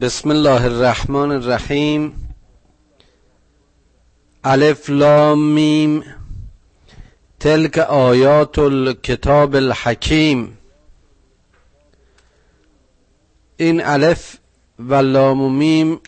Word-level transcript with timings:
بسم 0.00 0.30
الله 0.30 0.64
الرحمن 0.64 1.30
الرحیم. 1.30 2.12
الف 4.44 4.90
لام 4.90 5.38
میم. 5.38 6.04
تلک 7.40 7.78
آیات 7.78 8.58
الکتاب 8.58 9.54
الحکیم. 9.54 10.58
این 13.56 13.84
الف 13.84 14.36
و 14.78 14.94
لام 14.94 15.42
و 15.42 15.48
میم 15.48 16.00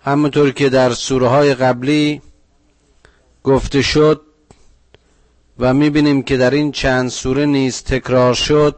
همونطور 0.00 0.50
که 0.50 0.68
در 0.68 0.92
سوره 0.92 1.28
های 1.28 1.54
قبلی 1.54 2.22
گفته 3.42 3.82
شد 3.82 4.20
و 5.58 5.74
می‌بینیم 5.74 6.22
که 6.22 6.36
در 6.36 6.50
این 6.50 6.72
چند 6.72 7.08
سوره 7.08 7.46
نیز 7.46 7.82
تکرار 7.82 8.34
شد. 8.34 8.76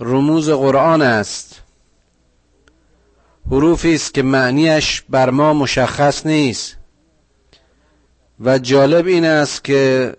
رموز 0.00 0.50
قرآن 0.50 1.02
است. 1.02 1.62
حروفی 3.50 3.94
است 3.94 4.14
که 4.14 4.22
معنیش 4.22 5.02
بر 5.08 5.30
ما 5.30 5.54
مشخص 5.54 6.26
نیست. 6.26 6.76
و 8.40 8.58
جالب 8.58 9.06
این 9.06 9.24
است 9.24 9.64
که 9.64 10.14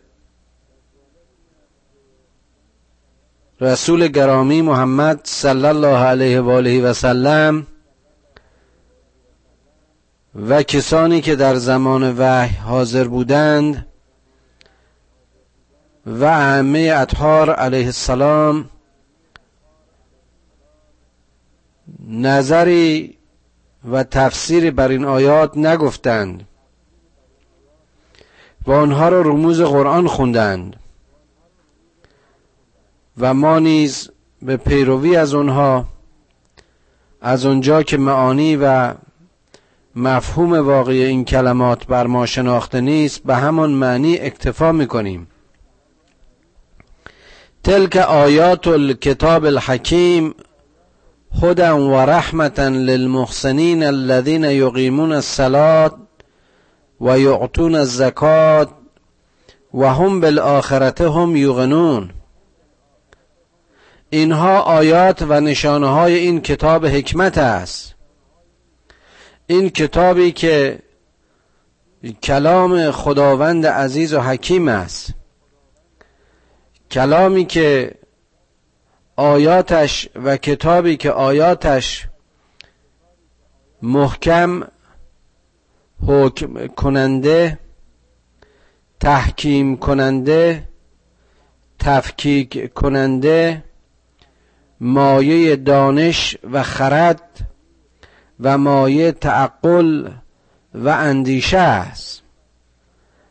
رسول 3.61 4.07
گرامی 4.07 4.61
محمد 4.61 5.19
صلی 5.23 5.65
الله 5.65 5.97
علیه 5.97 6.41
و 6.41 6.49
آله 6.49 6.81
و 6.81 6.93
سلم 6.93 7.67
و 10.35 10.63
کسانی 10.63 11.21
که 11.21 11.35
در 11.35 11.55
زمان 11.55 12.15
وحی 12.17 12.55
حاضر 12.55 13.07
بودند 13.07 13.87
و 16.05 16.23
ائمه 16.23 16.93
اطهار 16.97 17.49
علیه 17.49 17.85
السلام 17.85 18.69
نظری 22.09 23.17
و 23.91 24.03
تفسیری 24.03 24.71
بر 24.71 24.89
این 24.89 25.05
آیات 25.05 25.57
نگفتند 25.57 26.47
و 28.67 28.71
آنها 28.71 29.09
را 29.09 29.21
رموز 29.21 29.61
قرآن 29.61 30.07
خوندند 30.07 30.75
و 33.17 33.33
ما 33.33 33.59
نیز 33.59 34.09
به 34.41 34.57
پیروی 34.57 35.15
از 35.15 35.33
آنها 35.35 35.85
از 37.21 37.45
آنجا 37.45 37.83
که 37.83 37.97
معانی 37.97 38.55
و 38.55 38.93
مفهوم 39.95 40.53
واقعی 40.53 41.03
این 41.03 41.25
کلمات 41.25 41.87
بر 41.87 42.07
ما 42.07 42.25
شناخته 42.25 42.81
نیست 42.81 43.23
به 43.23 43.35
همان 43.35 43.71
معنی 43.71 44.17
اکتفا 44.17 44.71
می‌کنیم. 44.71 45.27
تلک 47.63 47.95
آیات 47.95 48.67
الکتاب 48.67 49.45
الحکیم 49.45 50.33
هدى 51.33 51.69
ورحمة 51.69 52.59
للمحسنين 52.59 53.83
الذين 53.83 54.43
يقيمون 54.43 55.13
الصلاة 55.13 55.97
ويعطون 56.99 57.75
الزكاة 57.75 58.67
وهم 59.73 60.19
بالآخرة 60.19 61.07
هم 61.07 61.35
یوقنون 61.35 62.11
اینها 64.13 64.59
آیات 64.59 65.21
و 65.21 65.39
نشانه 65.39 65.87
های 65.87 66.13
این 66.13 66.41
کتاب 66.41 66.85
حکمت 66.85 67.37
است. 67.37 67.95
این 69.47 69.69
کتابی 69.69 70.31
که 70.31 70.79
کلام 72.23 72.91
خداوند 72.91 73.65
عزیز 73.65 74.13
و 74.13 74.19
حکیم 74.19 74.67
است. 74.67 75.13
کلامی 76.91 77.45
که 77.45 77.95
آیاتش 79.15 80.09
و 80.15 80.37
کتابی 80.37 80.97
که 80.97 81.11
آیاتش 81.11 82.07
محکم 83.81 84.63
حکم 86.07 86.67
کننده 86.67 87.59
تحکیم 88.99 89.77
کننده 89.77 90.67
تفکیک 91.79 92.73
کننده 92.73 93.63
مایه 94.79 95.55
دانش 95.55 96.37
و 96.51 96.63
خرد 96.63 97.47
و 98.39 98.57
مایه 98.57 99.11
تعقل 99.11 100.09
و 100.73 100.89
اندیشه 100.89 101.57
است. 101.57 102.21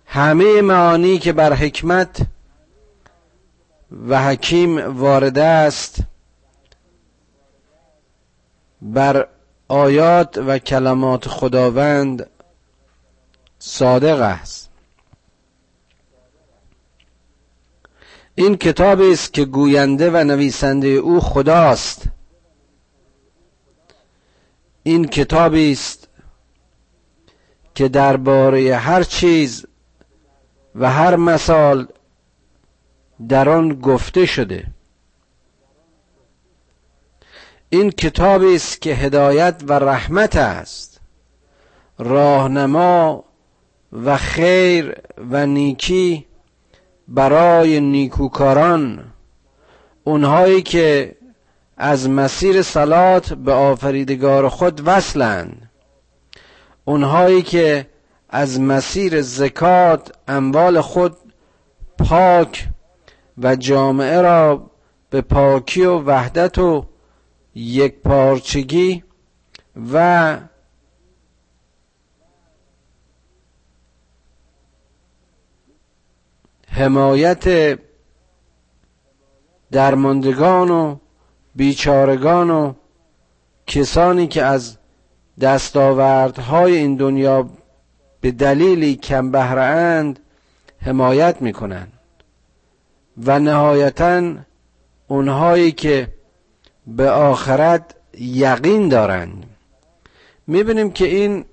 همه 0.06 0.62
معانی 0.62 1.18
که 1.18 1.32
بر 1.32 1.54
حکمت 1.54 2.20
و 4.08 4.22
حکیم 4.22 4.98
وارد 4.98 5.38
است 5.38 5.98
بر 8.82 9.28
آیات 9.68 10.38
و 10.38 10.58
کلمات 10.58 11.28
خداوند 11.28 12.30
صادق 13.58 14.20
است. 14.20 14.70
این 18.34 18.56
کتابی 18.56 19.12
است 19.12 19.32
که 19.32 19.44
گوینده 19.44 20.10
و 20.10 20.24
نویسنده 20.24 20.88
او 20.88 21.20
خداست. 21.20 22.02
این 24.82 25.06
کتابی 25.06 25.72
است 25.72 26.08
که 27.74 27.88
درباره 27.88 28.76
هر 28.76 29.02
چیز 29.02 29.66
و 30.74 30.90
هر 30.90 31.16
مثال 31.16 31.88
در 33.28 33.48
آن 33.48 33.80
گفته 33.80 34.26
شده. 34.26 34.66
این 37.68 37.90
کتابی 37.90 38.54
است 38.54 38.80
که 38.80 38.94
هدایت 38.94 39.62
و 39.66 39.72
رحمت 39.72 40.36
است. 40.36 41.00
راهنما 41.98 43.24
و 43.92 44.16
خیر 44.16 44.96
و 45.30 45.46
نیکی 45.46 46.26
برای 47.08 47.80
نیکوکاران. 47.80 49.04
اونهایی 50.04 50.62
که 50.62 51.16
از 51.76 52.08
مسیر 52.08 52.62
سلات 52.62 53.32
به 53.32 53.52
آفریدگار 53.52 54.48
خود 54.48 54.82
وصلند. 54.84 55.70
اونهایی 56.84 57.42
که 57.42 57.86
از 58.28 58.60
مسیر 58.60 59.22
زکات 59.22 60.12
اموال 60.28 60.80
خود 60.80 61.16
پاک 61.98 62.68
و 63.42 63.56
جامعه 63.56 64.20
را 64.20 64.70
به 65.10 65.20
پاکی 65.20 65.84
و 65.84 65.98
وحدت 65.98 66.58
و 66.58 66.86
یک 67.54 67.94
پارچگی 67.94 69.04
و 69.92 70.38
حمایت 76.68 77.78
درماندگان 79.72 80.70
و 80.70 80.96
بیچارگان 81.54 82.50
و 82.50 82.72
کسانی 83.66 84.26
که 84.26 84.42
از 84.44 84.76
دستاوردهای 85.40 86.76
این 86.76 86.96
دنیا 86.96 87.50
به 88.20 88.30
دلیلی 88.30 88.96
کم 88.96 89.30
بهره 89.30 89.62
اند 89.62 90.18
حمایت 90.80 91.42
می‌کنند. 91.42 91.99
و 93.26 93.38
نهایتا 93.38 94.34
اونهایی 95.08 95.72
که 95.72 96.08
به 96.86 97.10
آخرت 97.10 97.94
یقین 98.18 98.88
دارند. 98.88 99.46
می‌بینیم 100.46 100.90
که 100.90 101.04
این 101.04 101.44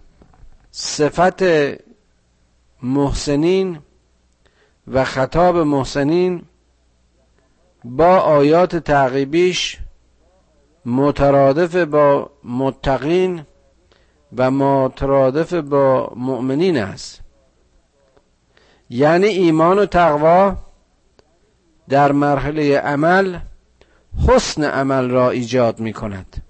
صفت 0.71 1.43
محسنین 2.83 3.79
و 4.87 5.03
خطاب 5.03 5.57
محسنین 5.57 6.41
با 7.83 8.17
آیات 8.19 8.75
تعقیبیش 8.75 9.77
مترادف 10.85 11.75
با 11.75 12.29
متقین 12.43 13.45
و 14.37 14.51
مترادف 14.51 15.53
با 15.53 16.13
مؤمنین 16.15 16.77
است. 16.77 17.21
یعنی 18.89 19.25
ایمان 19.25 19.79
و 19.79 19.85
تقوا 19.85 20.55
در 21.89 22.11
مرحله 22.11 22.77
عمل 22.77 23.37
حسن 24.27 24.63
عمل 24.63 25.09
را 25.09 25.29
ایجاد 25.29 25.79
می 25.79 25.93
کند 25.93 26.43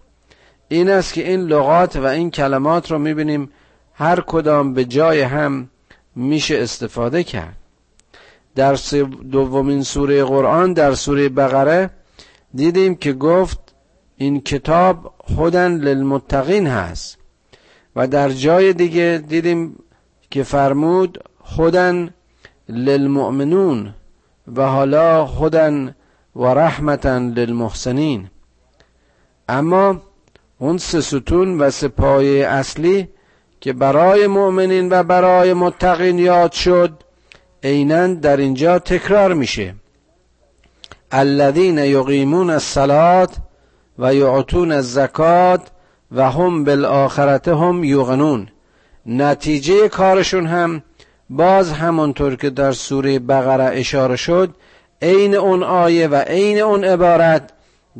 این 0.68 0.89
است 0.89 1.13
که 1.13 1.30
این 1.30 1.39
لغات 1.42 1.95
و 1.95 2.06
این 2.06 2.31
کلمات 2.31 2.92
را 2.92 3.00
بینیم 3.00 3.50
هر 3.94 4.22
کدام 4.22 4.74
به 4.74 4.86
جای 4.86 5.22
هم 5.22 5.69
میشه 6.16 6.57
استفاده 6.57 7.24
کرد. 7.24 7.56
در 8.56 8.74
دومین 9.31 9.84
سوره 9.84 10.24
قرآن 10.24 10.74
در 10.74 10.94
سوره 10.94 11.30
بقره 11.30 11.90
دیدیم 12.54 12.95
که 12.95 13.13
گفت 13.13 13.60
این 14.18 14.42
کتاب 14.42 15.13
خودن 15.18 15.78
للمتقین 15.78 16.68
هست. 16.68 17.18
و 17.95 18.07
در 18.07 18.30
جای 18.30 18.74
دیگه 18.74 19.24
دیدیم 19.28 19.83
که 20.31 20.44
فرمود 20.44 21.24
خودن 21.40 22.13
للمؤمنون. 22.69 23.94
و 24.56 24.62
حالا 24.62 25.26
خودن 25.26 25.96
و 26.36 26.46
رحمتا 26.46 27.18
للمحسنین. 27.18 28.30
اما 29.50 30.02
اون 30.60 30.78
سه 30.78 31.02
ستون 31.02 31.60
و 31.60 31.70
سه 31.70 31.88
پایه 31.88 32.48
اصلی 32.48 33.10
که 33.62 33.74
برای 33.74 34.28
مؤمنین 34.28 34.90
و 34.92 35.04
برای 35.04 35.54
متقین 35.54 36.20
یاد 36.20 36.52
شد 36.52 36.92
عینا 37.64 38.08
در 38.08 38.38
اینجا 38.38 38.80
تکرار 38.80 39.34
میشه. 39.34 39.76
الذین 41.12 41.78
یقیمون 41.78 42.50
الصلاة 42.50 43.30
و 44.00 44.16
یعطون 44.16 44.72
الزکات 44.72 45.62
و 46.12 46.32
هم 46.32 46.64
بالآخرت 46.64 47.48
هم 47.48 47.84
یوقنون. 47.84 48.48
نتیجه 49.06 49.90
کارشون 49.90 50.46
هم 50.46 50.84
باز 51.30 51.72
همانطور 51.72 52.36
که 52.36 52.50
در 52.50 52.72
سوره 52.72 53.20
بقره 53.20 53.80
اشاره 53.80 54.16
شد 54.16 54.56
عین 55.02 55.36
اون 55.36 55.64
آیه 55.64 56.08
و 56.08 56.16
عین 56.16 56.60
اون 56.60 56.84
عبارت 56.84 57.50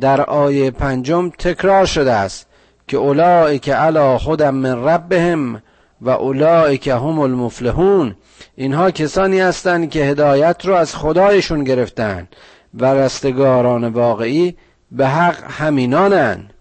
در 0.00 0.20
آیه 0.20 0.70
پنجم 0.70 1.30
تکرار 1.30 1.86
شده 1.86 2.12
است 2.12 2.46
که 2.88 2.96
اولئک 2.96 3.68
علی 3.68 4.18
خودم 4.18 4.54
من 4.54 4.84
ربهم 4.84 5.62
و 6.00 6.10
اولئک 6.10 6.88
هم 6.88 7.18
المفلحون. 7.18 8.16
اینها 8.56 8.90
کسانی 8.90 9.40
هستند 9.40 9.90
که 9.90 10.04
هدایت 10.04 10.66
رو 10.66 10.74
از 10.74 10.96
خدایشون 10.96 11.64
گرفتن 11.64 12.28
و 12.74 12.94
رستگاران 12.94 13.84
واقعی 13.88 14.56
به 14.90 15.06
حق 15.06 15.44
همینانند. 15.50 16.52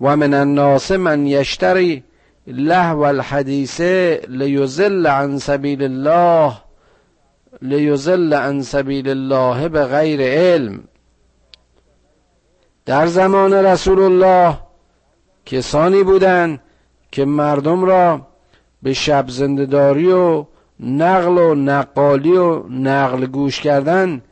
و 0.00 0.16
من 0.16 0.34
الناس 0.34 0.92
من 0.92 1.26
یشتری 1.26 2.04
لهو 2.46 3.00
الحدیث 3.02 3.80
لیزل 4.28 5.06
عن 5.06 5.38
سبیل 5.38 5.82
الله 5.82 6.52
لیزل 7.62 8.34
عن 8.34 8.62
سبیل 8.62 9.08
الله 9.08 9.68
به 9.68 9.84
غیر 9.84 10.20
علم. 10.20 10.84
در 12.86 13.06
زمان 13.06 13.52
رسول 13.52 14.00
الله 14.00 14.58
کسانی 15.46 16.02
بودند 16.02 16.60
که 17.12 17.24
مردم 17.24 17.84
را 17.84 18.26
به 18.82 18.92
شب 18.92 19.24
زندهداری 19.28 20.12
و 20.12 20.44
نقل 20.80 21.38
و 21.38 21.54
نقالی 21.54 22.36
و 22.36 22.62
نقل 22.68 23.26
گوش 23.26 23.60
کردن 23.60 24.22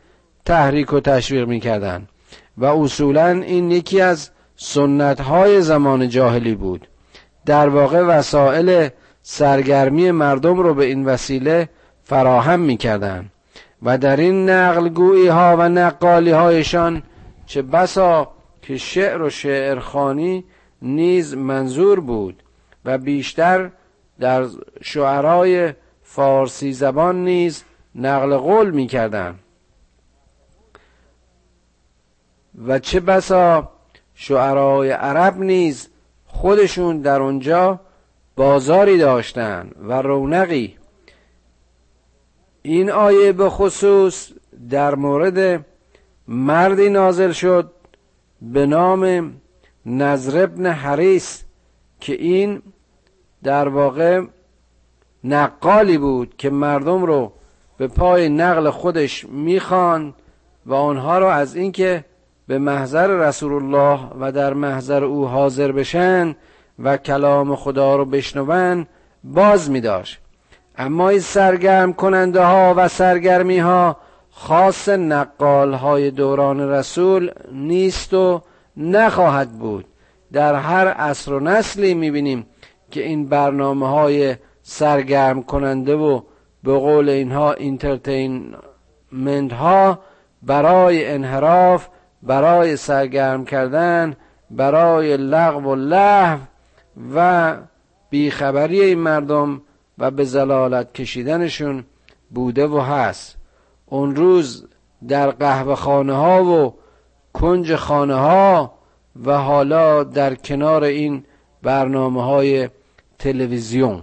تحریک 0.45 0.93
و 0.93 1.01
تشویق 1.01 1.49
می‌کردند 1.49 2.09
و 2.59 2.65
اصولا 2.65 3.29
این 3.29 3.71
یکی 3.71 4.01
از 4.01 4.31
سنت 4.57 5.21
های 5.21 5.63
زمان 5.63 6.09
جاهلی 6.09 6.55
بود. 6.55 6.89
در 7.46 7.69
واقع 7.69 8.00
وسایل 8.00 8.88
سرگرمی 9.23 10.11
مردم 10.11 10.56
رو 10.56 10.75
به 10.75 10.85
این 10.85 11.05
وسیله 11.05 11.69
فراهم 12.02 12.61
می‌کردند 12.61 13.31
و 13.82 13.99
در 13.99 14.17
این 14.17 14.50
نقل 14.50 14.88
گویی 14.88 15.26
ها 15.26 15.56
و 15.58 15.69
نقالی 15.69 16.31
هایشان 16.31 17.02
چه 17.46 17.62
بسا 17.62 18.29
که 18.62 18.76
شعر 18.76 19.23
و 19.23 19.31
شعرخانی 19.31 20.44
نیز 20.82 21.35
منظور 21.37 22.00
بود 22.00 22.43
و 22.85 22.99
بیشتر 22.99 23.70
در 24.20 24.46
شعرای 24.82 25.73
فارسی 26.02 26.73
زبان 26.73 27.25
نیز 27.25 27.64
نقل 27.94 28.37
قول 28.37 28.70
می‌کردند. 28.70 29.38
و 32.67 32.79
چه 32.79 33.00
بسا 33.00 33.69
شعرای 34.14 34.91
عرب 34.91 35.38
نیز 35.38 35.88
خودشون 36.35 36.99
در 36.99 37.23
اونجا 37.23 37.81
بازاری 38.37 38.99
داشتن 38.99 39.71
و 39.89 40.03
رونقی. 40.03 40.77
این 42.63 42.91
آیه 42.91 43.33
به 43.33 43.51
خصوص 43.51 44.31
در 44.71 44.95
مورد 44.95 45.67
مردی 46.29 46.89
نازل 46.89 47.33
شد 47.33 47.71
به 48.43 48.67
نام 48.67 49.33
نظر 49.87 50.43
ابن 50.43 50.67
حریس 50.67 51.45
که 52.01 52.13
این 52.13 52.63
در 53.43 53.69
واقع 53.69 54.23
نقالی 55.25 55.99
بود 55.99 56.35
که 56.37 56.51
مردم 56.51 57.05
رو 57.05 57.33
به 57.77 57.87
پای 57.87 58.29
نقل 58.29 58.71
خودش 58.71 59.25
می‌خوان 59.25 60.15
و 60.67 60.75
آنها 60.75 61.19
رو 61.19 61.27
از 61.27 61.57
اینکه 61.57 62.05
به 62.46 62.58
محضر 62.58 63.06
رسول 63.06 63.52
الله 63.52 64.00
و 64.20 64.32
در 64.32 64.55
محضر 64.55 65.05
او 65.05 65.26
حاضر 65.26 65.73
بشن 65.73 66.37
و 66.79 66.96
کلام 66.96 67.56
خدا 67.56 67.96
رو 67.96 68.05
بشنون 68.05 68.87
باز 69.25 69.70
می 69.70 69.81
داشت. 69.81 70.19
اما 70.79 71.08
این 71.08 71.20
سرگرم 71.20 71.93
کننده 71.93 72.43
ها 72.43 72.75
و 72.76 72.88
سرگرمی 72.88 73.58
ها 73.58 73.96
خاص 74.31 74.88
نقال 74.88 75.75
های 75.75 76.11
دوران 76.11 76.70
رسول 76.70 77.31
نیست 77.52 78.14
و 78.14 78.43
نخواهد 78.76 79.50
بود. 79.50 79.85
در 80.32 80.55
هر 80.55 80.88
عصر 80.88 81.32
و 81.32 81.41
نسلی 81.41 81.94
می‌بینیم 81.94 82.46
که 82.91 83.02
این 83.02 83.26
برنامه 83.26 83.88
های 83.88 84.37
سرگرم 84.62 85.43
کننده 85.43 85.94
و 85.94 86.20
به 86.62 86.79
قول 86.79 87.08
اینها 87.08 87.52
entertainment 87.53 89.53
ها 89.52 89.99
برای 90.43 91.06
انحراف 91.06 91.88
برای 92.25 92.76
سرگرم 92.76 93.44
کردن 93.44 94.17
برای 94.50 95.17
لغو 95.17 95.71
و 95.71 95.75
لحو 95.75 96.38
و 97.15 97.56
بیخبری 98.11 98.81
این 98.81 98.99
مردم 98.99 99.62
و 99.99 100.11
به 100.11 100.25
زلالت 100.25 100.93
کشیدنشون 100.93 101.85
بوده 102.31 102.67
و 102.67 102.81
هست. 102.81 103.37
اون 103.87 104.17
روز 104.17 104.67
در 105.09 105.31
قهوه 105.31 105.75
خانه 105.75 106.12
ها 106.12 106.44
و 106.44 106.75
کنج 107.32 107.75
خانه 107.75 108.15
ها 108.15 108.75
و 109.25 109.38
حالا 109.38 110.05
در 110.05 110.35
کنار 110.35 110.85
این 110.85 111.25
برنامه 111.62 112.25
های 112.25 112.69
تلویزیون. 113.19 114.03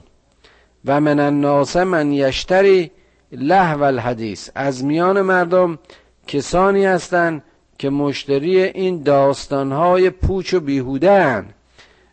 و 0.85 1.01
من 1.01 1.19
الناس 1.19 1.77
من 1.77 2.11
یشتری 2.11 2.91
لهو 3.31 3.83
الحدیث. 3.83 4.49
از 4.55 4.85
میان 4.85 5.21
مردم 5.21 5.79
کسانی 6.27 6.85
هستند 6.85 7.43
که 7.81 7.89
مشتری 7.89 8.63
این 8.63 9.03
داستانهای 9.03 10.09
پوچ 10.09 10.53
و 10.53 10.59
بیهوده 10.59 11.43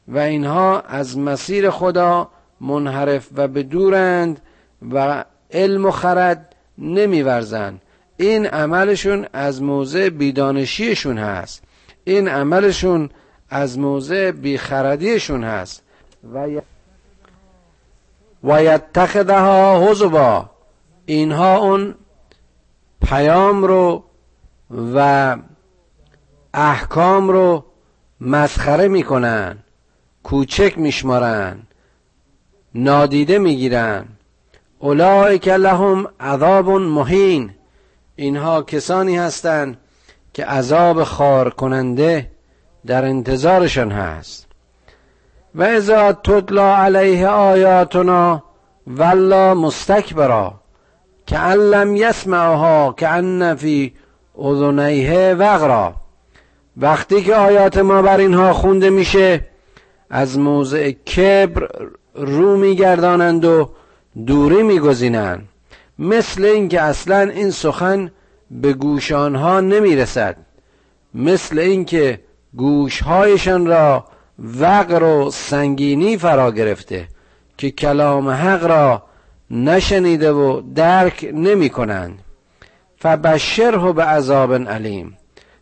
و 0.09 0.19
اینها 0.19 0.81
از 0.81 1.19
مسیر 1.19 1.71
خدا 1.71 2.29
منحرف 2.61 3.29
و 3.37 3.49
بدورند 3.49 4.41
و 4.93 5.25
علم 5.51 5.87
و 5.87 5.91
خرد 5.91 6.55
نمیورزند. 6.79 7.83
این 8.17 8.47
عملشون 8.47 9.27
از 9.33 9.63
موضع 9.63 10.09
بیدانشیشون 10.09 11.19
هست. 11.19 11.63
این 12.05 12.29
عملشون 12.29 13.11
از 13.51 13.79
موضع 13.79 14.31
بیخردیشون 14.31 15.45
هست. 15.45 15.83
و 16.35 16.47
و 18.45 18.63
یتخذها 18.63 19.89
حزبا 19.89 20.51
اینها 21.07 21.59
اون 21.59 21.95
پیام 23.03 23.65
رو 23.65 24.05
و 24.95 25.37
احکام 26.59 27.29
رو 27.29 27.65
مسخره 28.21 28.89
می‌کنن 28.89 29.59
کوچک 30.23 30.79
میشمارن 30.79 31.59
نادیده 32.75 33.39
می‌گیرن. 33.39 34.05
اولئک 34.79 35.49
لهم 35.49 36.07
عذاب 36.21 36.71
مهین. 36.71 37.51
اینها 38.17 38.63
کسانی 38.63 39.17
هستند 39.17 39.77
که 40.33 40.45
عذاب 40.45 41.05
خار 41.05 41.51
کننده 41.51 42.31
در 42.87 43.05
انتظارشان 43.05 43.91
هست. 43.91 44.47
و 45.55 45.63
اذا 45.63 46.13
تتلا 46.13 46.77
علیه 46.77 47.29
آیاتنا 47.29 48.43
ولا 48.87 49.55
مستکبرا 49.55 50.55
که 51.27 51.39
لم 51.41 51.97
یسمعها 51.97 52.95
که 52.97 53.09
ان 53.09 53.55
فی 53.55 53.95
اذنیه 54.39 55.35
وغرا. 55.39 56.08
وقتی 56.81 57.23
که 57.23 57.35
آیات 57.35 57.79
ما 57.79 58.03
بر 58.03 58.17
اینها 58.19 58.53
خونده 58.53 58.91
میشه 58.91 59.41
از 60.11 60.39
موضع 60.39 60.91
کبر 60.91 61.69
رو 62.15 62.57
میگردانند 62.57 63.45
و 63.45 63.71
دوری 64.27 64.63
میگزینند. 64.63 65.49
مثل 65.99 66.45
اینکه 66.45 66.81
اصلا 66.81 67.21
این 67.21 67.51
سخن 67.51 68.11
به 68.51 68.73
گوش 68.73 69.13
آنها 69.13 69.61
نمی‌رسد. 69.61 70.37
مثل 71.15 71.59
اینکه 71.59 72.21
گوشهایشان 72.57 73.67
را 73.67 74.05
وقر 74.39 75.03
و 75.03 75.31
سنگینی 75.31 76.17
فرا 76.17 76.51
گرفته 76.51 77.09
که 77.59 77.71
کلام 77.71 78.29
حق 78.29 78.65
را 78.65 79.03
نشنیده 79.51 80.33
و 80.33 80.61
درک 80.75 81.31
نمی 81.35 81.71
کنند 81.71 82.19
فبشره 82.99 83.93
به 83.93 84.05
عذاب 84.05 84.55
علیم. 84.55 85.18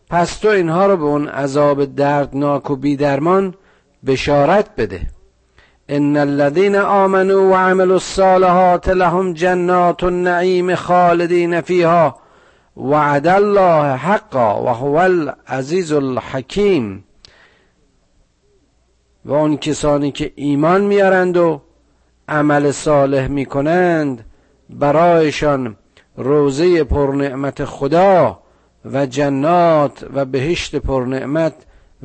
پس 0.09 0.37
تو 0.37 0.47
اینها 0.47 0.85
رو 0.85 0.97
به 0.97 1.03
اون 1.03 1.27
عذاب 1.27 1.85
دردناک 1.85 2.71
و 2.71 2.75
بیدرمان 2.75 3.53
بشارت 4.05 4.75
بده. 4.77 5.01
ان 5.89 6.17
الذين 6.17 6.75
آمنوا 6.75 7.51
وعملوا 7.51 7.93
الصالحات 7.93 8.89
لهم 8.89 9.33
جنات 9.33 10.03
النعیم 10.03 10.75
خالدین 10.75 11.61
فیها 11.61 12.15
وعد 12.77 13.27
الله 13.27 13.95
حقا 13.95 14.63
و 14.63 14.67
هو 14.67 14.95
العزیز 14.95 15.91
الحکیم. 15.93 17.03
و 19.25 19.33
اون 19.33 19.57
کسانی 19.57 20.11
که 20.11 20.31
ایمان 20.35 20.81
میارند 20.81 21.37
و 21.37 21.61
عمل 22.27 22.71
صالح 22.71 23.27
می‌کنند 23.27 24.25
برایشان 24.69 25.75
روزه 26.17 26.83
پرنعمت 26.83 27.65
خدا 27.65 28.39
و 28.93 29.05
جنات 29.05 30.05
و 30.13 30.25
بهشت 30.25 30.75
پرنعمت 30.75 31.53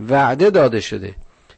وعده 0.08 0.50
داده 0.50 0.80
شده 0.80 1.14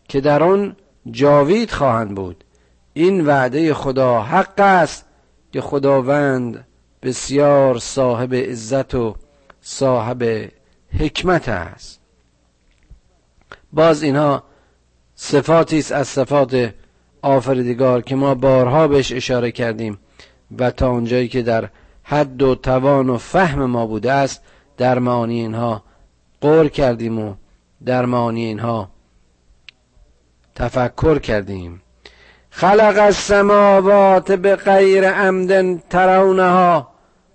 که 0.09 0.21
در 0.21 0.43
آن 0.43 0.76
جاوید 1.11 1.71
خواهند 1.71 2.14
بود. 2.14 2.45
این 2.93 3.26
وعده 3.26 3.75
خدا 3.75 4.23
حق 4.23 4.61
است 4.61 5.04
که 5.52 5.61
خداوند 5.61 6.66
بسیار 7.02 7.78
صاحب 7.78 8.35
عزت 8.35 8.95
و 8.95 9.16
صاحب 9.61 10.50
حکمت 10.99 11.49
است. 11.49 12.00
باز 13.73 14.02
اینها 14.02 14.43
صفاتی 15.14 15.78
است 15.78 15.93
از 15.93 16.09
صفات 16.09 16.75
آفریدگار 17.23 18.02
که 18.02 18.16
ما 18.16 18.35
بارها 18.35 18.88
بهش 18.88 19.12
اشاره 19.12 19.50
کردیم 19.52 19.99
و 20.59 20.71
تا 20.71 20.90
اونجایی 20.90 21.28
که 21.28 21.43
در 21.43 21.69
حد 22.02 22.43
و 22.43 22.54
توان 22.54 23.11
و 23.11 23.19
فهم 23.19 23.64
ما 23.64 23.87
بوده 23.87 24.12
است 24.12 24.43
در 24.76 24.99
معانی 24.99 25.40
اینها 25.40 25.83
قور 26.40 26.69
کردیم 26.69 27.19
و 27.19 27.35
در 27.85 28.04
معانی 28.07 28.45
اینها 28.45 28.88
تفکر 30.54 31.19
کردیم. 31.19 31.83
خلق 32.50 32.99
السماوات 32.99 34.33
به 34.33 34.57
غیر 34.57 35.11
عمد 35.11 35.83
ترونها 35.90 36.88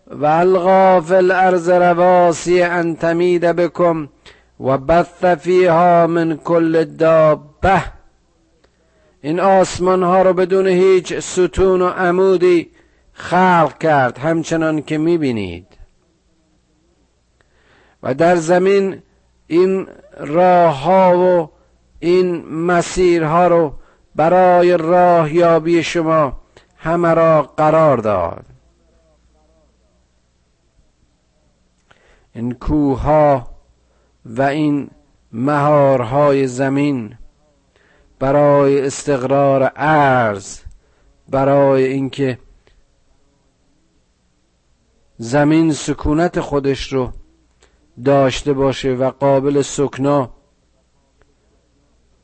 و 0.07 0.25
الغا 0.25 1.01
فی 1.01 1.13
الارض 1.15 1.69
رواسی 1.69 2.61
ان 2.61 2.95
تمید 2.95 3.45
بکم 3.45 4.09
و 4.59 4.77
بث 4.77 5.23
فیها 5.25 6.07
من 6.07 6.37
کل 6.37 6.83
دابه. 6.83 7.83
این 9.21 9.39
آسمان 9.39 10.03
ها 10.03 10.21
رو 10.21 10.33
بدون 10.33 10.67
هیچ 10.67 11.19
ستون 11.19 11.81
و 11.81 11.87
عمودی 11.87 12.71
خلق 13.13 13.77
کرد 13.77 14.17
همچنان 14.17 14.81
که 14.81 14.97
می‌بینید. 14.97 15.68
و 18.03 18.13
در 18.13 18.35
زمین 18.35 19.01
این 19.47 19.87
راه 20.17 20.83
ها 20.83 21.17
و 21.17 21.49
این 21.99 22.45
مسیرها 22.45 23.47
رو 23.47 23.73
برای 24.15 24.77
راه 24.77 25.33
یابی 25.35 25.83
شما 25.83 26.41
همه 26.77 27.13
را 27.13 27.41
قرار 27.41 27.97
داد. 27.97 28.45
این 32.33 32.51
کوه 32.53 33.01
ها 33.01 33.47
و 34.25 34.41
این 34.41 34.89
مهارهای 35.31 36.47
زمین 36.47 37.17
برای 38.19 38.85
استقرار 38.85 39.71
ارز 39.75 40.59
برای 41.29 41.83
اینکه 41.85 42.39
زمین 45.17 45.73
سکونت 45.73 46.39
خودش 46.39 46.93
رو 46.93 47.11
داشته 48.05 48.53
باشه 48.53 48.93
و 48.93 49.11
قابل 49.11 49.61
سکنا 49.61 50.29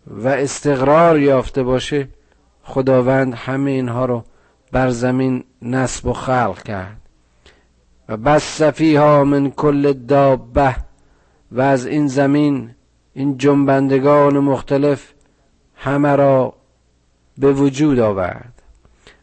و 0.07 0.27
استقرار 0.27 1.19
یافته 1.19 1.63
باشه 1.63 2.07
خداوند 2.63 3.33
همه 3.33 3.71
اینها 3.71 4.05
رو 4.05 4.23
بر 4.71 4.89
زمین 4.89 5.43
نصب 5.61 6.05
و 6.07 6.13
خلق 6.13 6.63
کرد. 6.63 7.01
و 8.09 8.17
بس 8.17 8.61
ها 8.81 9.23
من 9.23 9.51
کل 9.51 9.93
دابه 9.93 10.75
و 11.51 11.61
از 11.61 11.85
این 11.85 12.07
زمین 12.07 12.71
این 13.13 13.37
جنبندگان 13.37 14.39
مختلف 14.39 15.13
همه 15.75 16.15
را 16.15 16.53
به 17.37 17.53
وجود 17.53 17.99
آورد. 17.99 18.61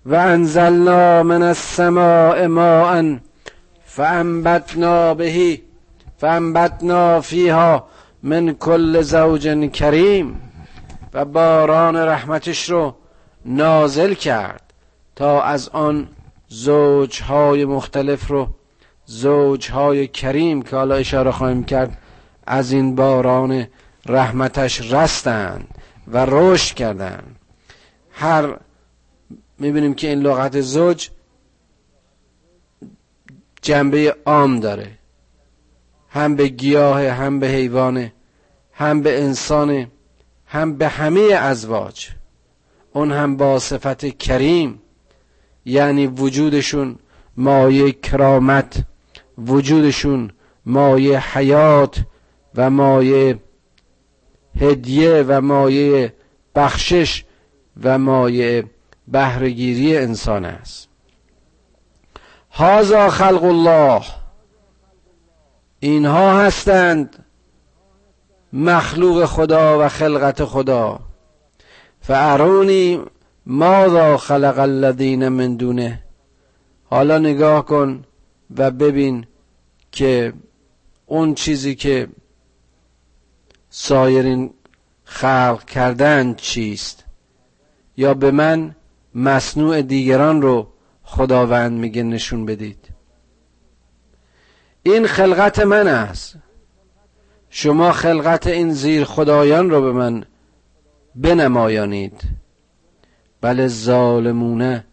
و 0.06 0.14
انزلنا 0.14 1.22
من 1.22 1.42
السماء 1.42 2.48
ماء 2.48 3.16
فانبتنا 3.84 5.14
بهی 5.14 5.62
فانبتنا 6.22 7.20
فیها 7.20 7.86
من 8.22 8.52
کل 8.52 9.02
زوج 9.02 9.70
کریم 9.72 10.40
و 11.14 11.24
باران 11.24 11.96
رحمتش 11.96 12.70
رو 12.70 12.94
نازل 13.44 14.14
کرد 14.14 14.72
تا 15.16 15.42
از 15.42 15.68
آن 15.68 16.08
زوجهای 16.48 17.64
مختلف 17.64 18.28
رو 18.28 18.48
زوجهای 19.06 20.06
کریم 20.08 20.62
که 20.62 20.76
حالا 20.76 20.94
اشاره 20.94 21.30
خواهیم 21.30 21.64
کرد 21.64 21.98
از 22.46 22.72
این 22.72 22.94
باران 22.94 23.66
رحمتش 24.06 24.92
رستند 24.92 25.68
و 26.08 26.26
رشد 26.28 26.74
کردند. 26.74 27.36
هر 28.10 28.56
می‌بینیم 29.58 29.94
که 29.94 30.08
این 30.08 30.18
لغت 30.20 30.60
زوج 30.60 31.10
جنبه 33.62 34.16
عام 34.26 34.60
داره. 34.60 35.01
هم 36.14 36.36
به 36.36 36.48
گیاه 36.48 37.02
هم 37.02 37.40
به 37.40 37.46
حیوانه 37.48 38.12
هم 38.72 39.02
به 39.02 39.22
انسانه 39.22 39.88
هم 40.46 40.76
به 40.76 40.88
همه 40.88 41.20
ازواج. 41.20 42.08
اون 42.92 43.12
هم 43.12 43.36
با 43.36 43.58
صفت 43.58 44.18
کریم 44.18 44.82
یعنی 45.64 46.06
وجودشون 46.06 46.98
مایه 47.36 47.92
کرامت 47.92 48.84
وجودشون 49.38 50.30
مایه 50.66 51.36
حیات 51.36 51.98
و 52.54 52.70
مایه 52.70 53.38
هدیه 54.60 55.24
و 55.28 55.40
مایه 55.40 56.12
بخشش 56.54 57.24
و 57.82 57.98
مایه 57.98 58.64
بهرهگیری 59.08 59.96
انسان 59.96 60.44
است. 60.44 60.88
هازا 62.50 63.10
خلق 63.10 63.44
الله. 63.44 64.21
اینها 65.84 66.40
هستند 66.40 67.24
مخلوق 68.52 69.24
خدا 69.24 69.86
و 69.86 69.88
خلقت 69.88 70.44
خدا. 70.44 71.00
فارونی 72.00 73.00
ماذا 73.46 74.16
خلق 74.16 74.58
الذین 74.58 75.28
من 75.28 75.56
دونه؟ 75.56 76.02
حالا 76.84 77.18
نگاه 77.18 77.66
کن 77.66 78.04
و 78.56 78.70
ببین 78.70 79.26
که 79.92 80.32
اون 81.06 81.34
چیزی 81.34 81.74
که 81.74 82.08
سایرین 83.70 84.50
خلق 85.04 85.64
کردن 85.64 86.34
چیست؟ 86.34 87.04
یا 87.96 88.14
به 88.14 88.30
من 88.30 88.76
مصنوع 89.14 89.82
دیگران 89.82 90.42
رو 90.42 90.66
خداوند 91.04 91.72
میگه 91.78 92.02
نشون 92.02 92.46
بدید. 92.46 92.81
این 94.82 95.06
خلقت 95.06 95.58
من 95.58 95.88
است. 95.88 96.36
شما 97.50 97.92
خلقت 97.92 98.46
این 98.46 98.72
زیر 98.72 99.04
خدایان 99.04 99.70
رو 99.70 99.82
به 99.82 99.92
من 99.92 100.24
بنمایانید. 101.14 102.20
بل 103.40 103.66
ظالمونه 103.66 104.84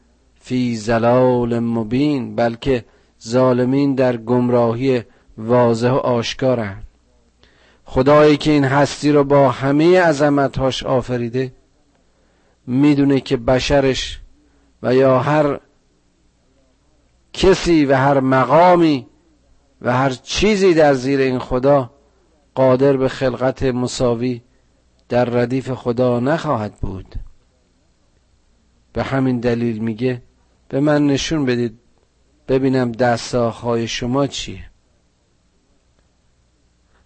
فی 0.42 0.76
زلال 0.76 1.60
مبین 1.60 2.36
بلکه 2.36 2.86
ظالمین 3.24 3.96
در 3.96 4.18
گمراهی 4.18 5.04
واضح 5.38 5.90
و 5.90 5.96
آشکارند. 5.96 6.84
خدایی 7.86 8.38
که 8.38 8.52
این 8.52 8.64
هستی 8.64 9.12
رو 9.12 9.24
با 9.24 9.52
همه 9.52 10.02
عظمتهاش 10.02 10.84
آفریده 10.84 11.54
می‌دونه 12.68 13.20
که 13.20 13.38
بشرش 13.38 14.20
و 14.84 14.96
یا 14.96 15.20
هر 15.20 15.60
کسی 17.34 17.86
و 17.86 17.96
هر 17.96 18.20
مقامی 18.20 19.08
و 19.82 19.94
هر 19.94 20.10
چیزی 20.10 20.74
در 20.74 20.94
زیر 20.94 21.20
این 21.20 21.40
خدا 21.40 21.92
قادر 22.56 22.98
به 22.98 23.08
خلقت 23.08 23.64
مساوی 23.64 24.42
در 25.10 25.26
ردیف 25.26 25.72
خدا 25.72 26.20
نخواهد 26.20 26.76
بود. 26.76 27.16
به 28.94 29.04
همین 29.04 29.40
دلیل 29.40 29.80
میگه 29.80 30.22
به 30.70 30.80
من 30.80 31.08
نشون 31.08 31.46
بدید 31.46 31.80
ببینم 32.48 32.92
دستاخهای 32.92 33.88
شما 33.88 34.28
چیه. 34.28 34.70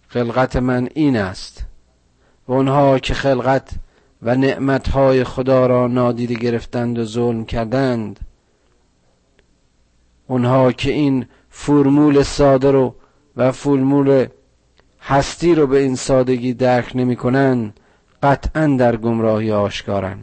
خلقت 0.08 0.56
من 0.56 0.88
این 0.94 1.16
است. 1.16 1.66
و 2.48 2.52
اونها 2.52 2.98
که 2.98 3.14
خلقت 3.14 3.70
و 4.22 4.34
نعمتهای 4.34 5.24
خدا 5.24 5.66
را 5.66 5.86
نادیده 5.86 6.34
گرفتند 6.34 6.98
و 6.98 7.04
ظلم 7.04 7.44
کردند 7.44 8.20
اونها 10.26 10.72
که 10.72 10.90
این 10.92 11.26
فرمول 11.56 12.22
ساده 12.22 12.70
رو 12.70 12.94
و 13.36 13.52
فرمول 13.52 14.26
هستی 15.02 15.54
رو 15.54 15.66
به 15.66 15.78
این 15.78 15.96
سادگی 15.96 16.54
درک 16.54 16.92
نمی 16.94 17.16
کنند 17.16 17.80
قطعا 18.22 18.76
در 18.78 18.96
گمراهی 18.96 19.52
آشکارن. 19.52 20.18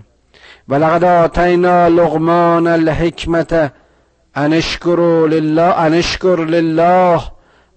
و 0.68 0.76
لقد 0.76 1.04
آتینا 1.04 1.88
لغمان 1.88 2.68
الحکمت 2.68 3.74
انشکر 4.36 5.28
لله 5.30 5.80
انشکر 5.80 6.46
لله 6.46 7.22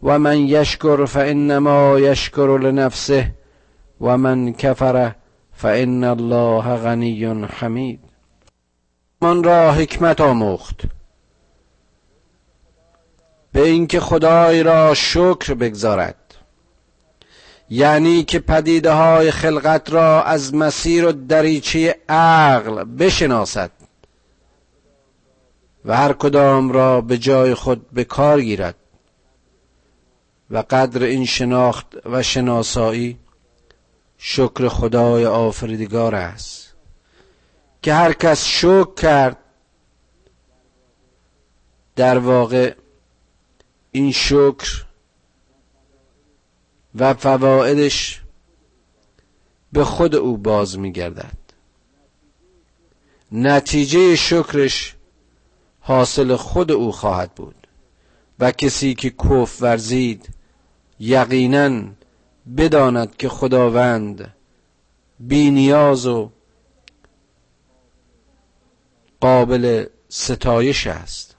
و 0.03 0.19
من 0.19 0.39
یشکر 0.39 1.05
فانما 1.05 1.99
یشکر 1.99 2.59
لنفسه 2.59 3.31
و 4.01 4.19
من 4.19 4.53
کفر 4.53 5.13
فان 5.53 6.05
الله 6.05 6.77
غنی 6.77 7.25
حمید. 7.61 8.01
من 9.23 9.43
را 9.45 9.73
حکمت 9.73 10.21
آموخت. 10.21 10.94
به 13.55 13.63
اینکه 13.63 14.01
خدای 14.01 14.63
را 14.63 14.95
شکر 14.95 15.55
بگذارد. 15.55 16.35
یعنی 17.71 18.25
که 18.25 18.39
پدیده 18.39 18.93
های 18.93 19.31
خلقت 19.31 19.93
را 19.93 20.23
از 20.23 20.55
مسیر 20.55 21.07
و 21.07 21.13
دریچه 21.13 21.97
عقل 22.09 22.85
بشناسد 22.85 23.71
و 25.85 25.97
هر 25.97 26.13
کدام 26.13 26.73
را 26.73 27.01
به 27.01 27.19
جای 27.19 27.55
خود 27.55 27.91
به 27.91 28.05
کار 28.05 28.41
گیرد 28.41 28.77
و 30.51 30.59
قدر 30.71 31.03
این 31.03 31.25
شناخت 31.25 31.87
و 32.07 32.23
شناسایی 32.23 33.19
شکر 34.19 34.69
خدای 34.69 35.27
آفریدگار 35.27 36.15
است 36.15 36.75
که 37.83 37.95
هر 37.95 38.13
کس 38.13 38.45
شکر 38.45 38.95
کرد 38.95 39.37
در 41.97 42.19
واقع 42.19 42.75
این 43.97 44.13
شکر 44.13 44.85
و 46.95 47.15
فوائدش 47.15 48.23
به 49.73 49.85
خود 49.85 50.15
او 50.15 50.37
باز 50.37 50.79
میگردد. 50.79 51.39
نتیجه 53.33 54.17
شکرش 54.17 54.95
حاصل 55.81 56.37
خود 56.37 56.73
او 56.73 56.93
خواهد 56.93 57.35
بود 57.35 57.67
و 58.39 58.53
کسی 58.53 58.95
که 58.95 59.11
کف 59.11 59.63
ورزید 59.63 60.29
یقینا 61.01 61.85
بداند 62.57 63.17
که 63.17 63.29
خداوند 63.29 64.35
بینیاز 65.21 66.07
و 66.07 66.31
قابل 69.21 69.87
ستایش 70.09 70.87
است. 70.87 71.34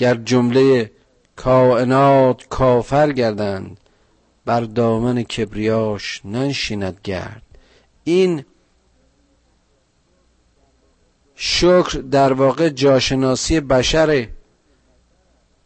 گر 0.00 0.14
جمله 0.14 0.90
کائنات 1.36 2.48
کافر 2.48 3.12
گردند 3.12 3.80
بر 4.44 4.60
دامن 4.60 5.22
کبریاش 5.22 6.20
ننشیند 6.24 7.00
گرد. 7.04 7.42
این 8.04 8.44
شکر 11.34 11.98
در 12.10 12.32
واقع 12.32 12.68
جاشناسی 12.68 13.60
بشر 13.60 14.28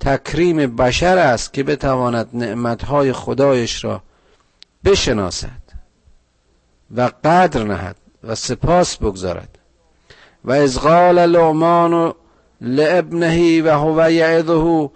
تکریم 0.01 0.77
بشر 0.77 1.19
است 1.19 1.53
که 1.53 1.63
بتواند 1.63 2.29
نعمتهای 2.33 3.13
خدایش 3.13 3.85
را 3.85 4.03
بشناسد 4.85 5.63
و 6.97 7.11
قدر 7.25 7.63
نهد 7.65 7.97
و 8.25 8.35
سپاس 8.35 8.97
بگذارد. 8.97 9.59
و 10.45 10.53
از 10.53 10.79
قال 10.79 11.27
لعمان 11.27 12.15
لابنه 12.61 13.63
و 13.63 13.69
هو 13.69 14.11
یعظه 14.11 14.91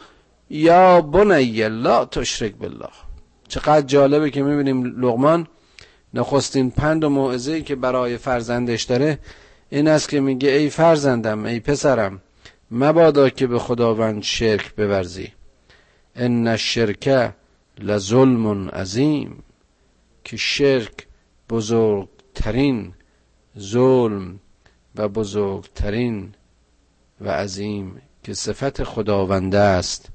یا 0.51 1.01
بنی 1.01 1.69
لا 1.69 2.05
تشرک 2.05 2.55
بالله. 2.55 2.89
چقدر 3.49 3.87
جالبه 3.87 4.31
که 4.31 4.43
می‌بینیم 4.43 4.85
لغمان 4.85 5.47
نخستین 6.15 6.71
پند 6.71 7.05
و 7.05 7.09
موعظه‌ای 7.09 7.63
که 7.63 7.77
برای 7.77 8.17
فرزندش 8.17 8.83
داره 8.83 9.19
این 9.71 9.89
است 9.89 10.09
که 10.09 10.21
میگه 10.21 10.51
ای 10.51 10.71
فرزندم 10.71 11.45
ای 11.45 11.61
پسرم 11.61 12.21
مبادا 12.71 13.29
که 13.29 13.47
به 13.47 13.59
خداوند 13.59 14.23
شرک 14.23 14.75
بورزی. 14.75 15.33
ان 16.17 16.49
الشرک 16.49 17.33
لظلم 17.81 18.69
عظیم. 18.69 19.43
که 20.25 20.37
شرک 20.37 21.07
بزرگترین 21.51 22.93
ظلم 23.59 24.41
و 24.97 25.09
بزرگترین 25.09 26.35
و 27.21 27.31
عظیم 27.31 28.03
که 28.23 28.35
صفت 28.35 28.85
خداونده 28.85 29.59
است 29.59 30.09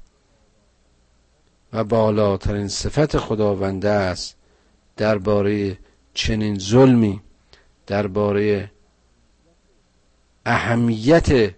و 1.72 1.84
بالاترین 1.84 2.68
صفت 2.68 3.18
خداونده 3.18 3.90
است 3.90 4.36
درباره 4.96 5.78
چنین 6.14 6.58
ظلمی 6.58 7.20
درباره 7.86 8.70
اهمیت 10.46 11.54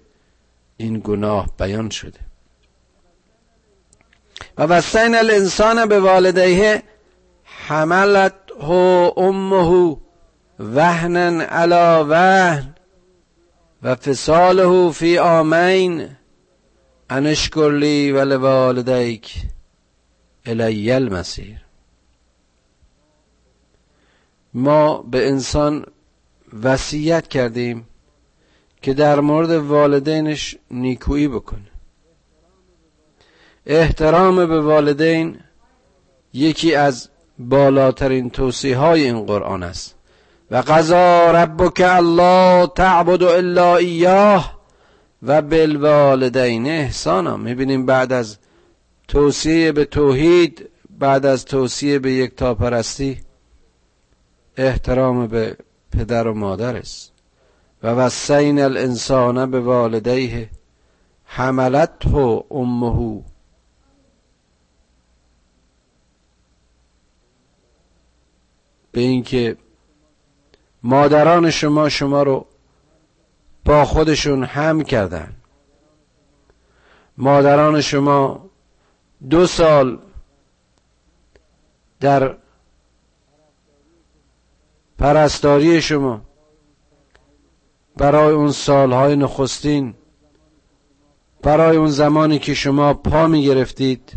این 0.76 1.00
گناه 1.04 1.56
بیان 1.58 1.90
شده. 1.90 2.20
و 4.58 4.62
وسین 4.62 5.14
الانسان 5.14 5.86
به 5.86 6.00
والدیه 6.00 6.82
حملت 7.44 8.34
هو 8.60 9.12
امه 9.16 9.96
وهنا 10.58 11.44
علا 11.44 12.04
وهن. 12.04 12.75
و 13.86 13.94
فصاله 13.94 14.90
فی 14.92 15.18
آمین 15.18 16.08
انشکر 17.10 17.70
لی 17.80 18.12
و 18.12 18.24
لوالدیک 18.24 19.42
الی 20.46 20.92
المسیر 20.92 21.56
ما 24.54 25.02
به 25.02 25.28
انسان 25.28 25.86
وصیت 26.62 27.28
کردیم 27.28 27.86
که 28.82 28.94
در 28.94 29.20
مورد 29.20 29.50
والدینش 29.50 30.56
نیکویی 30.70 31.28
بکنه. 31.28 31.70
احترام 33.66 34.46
به 34.46 34.60
والدین 34.60 35.38
یکی 36.32 36.74
از 36.74 37.08
بالاترین 37.38 38.30
توصیه 38.30 38.76
های 38.76 39.04
این 39.04 39.26
قرآن 39.26 39.62
است. 39.62 39.95
و 40.50 40.56
قضا 40.56 41.30
ربک 41.30 41.82
الله 41.86 42.66
تعبد 42.66 43.22
الا 43.22 43.76
ایاه 43.76 44.60
و 45.22 45.42
بالوالدین 45.42 46.66
احسانا. 46.66 47.36
می‌بینیم 47.36 47.86
بعد 47.86 48.12
از 48.12 48.38
توصیه 49.08 49.72
به 49.72 49.84
توحید 49.84 50.68
بعد 50.98 51.26
از 51.26 51.44
توصیه 51.44 51.98
به 51.98 52.12
یک 52.12 52.36
تاپرستی 52.36 53.20
احترام 54.56 55.26
به 55.26 55.56
پدر 55.92 56.26
و 56.26 56.34
مادر 56.34 56.76
است 56.76 57.12
و 57.82 57.88
وسین 57.88 58.60
الانسان 58.60 59.50
به 59.50 59.60
والدیه 59.60 60.50
حملته 61.24 62.44
امه. 62.50 63.22
به 68.92 69.00
اینکه 69.00 69.56
مادران 70.86 71.50
شما 71.50 71.88
شما 71.88 72.22
رو 72.22 72.46
با 73.64 73.84
خودشون 73.84 74.44
هم 74.44 74.82
کردن. 74.82 75.32
مادران 77.18 77.80
شما 77.80 78.50
دو 79.30 79.46
سال 79.46 79.98
در 82.00 82.36
پرستاری 84.98 85.82
شما 85.82 86.20
برای 87.96 88.32
اون 88.32 88.52
سالهای 88.52 89.16
نخستین 89.16 89.94
برای 91.42 91.76
اون 91.76 91.90
زمانی 91.90 92.38
که 92.38 92.54
شما 92.54 92.94
پا 92.94 93.26
می 93.26 93.44
گرفتید 93.44 94.12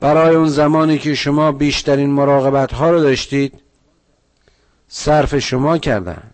برای 0.00 0.36
اون 0.36 0.48
زمانی 0.48 0.98
که 0.98 1.14
شما 1.14 1.52
بیشترین 1.52 2.10
مراقبت 2.10 2.72
ها 2.72 2.90
رو 2.90 3.00
داشتید 3.00 3.62
صرف 4.94 5.38
شما 5.38 5.78
کردن. 5.78 6.30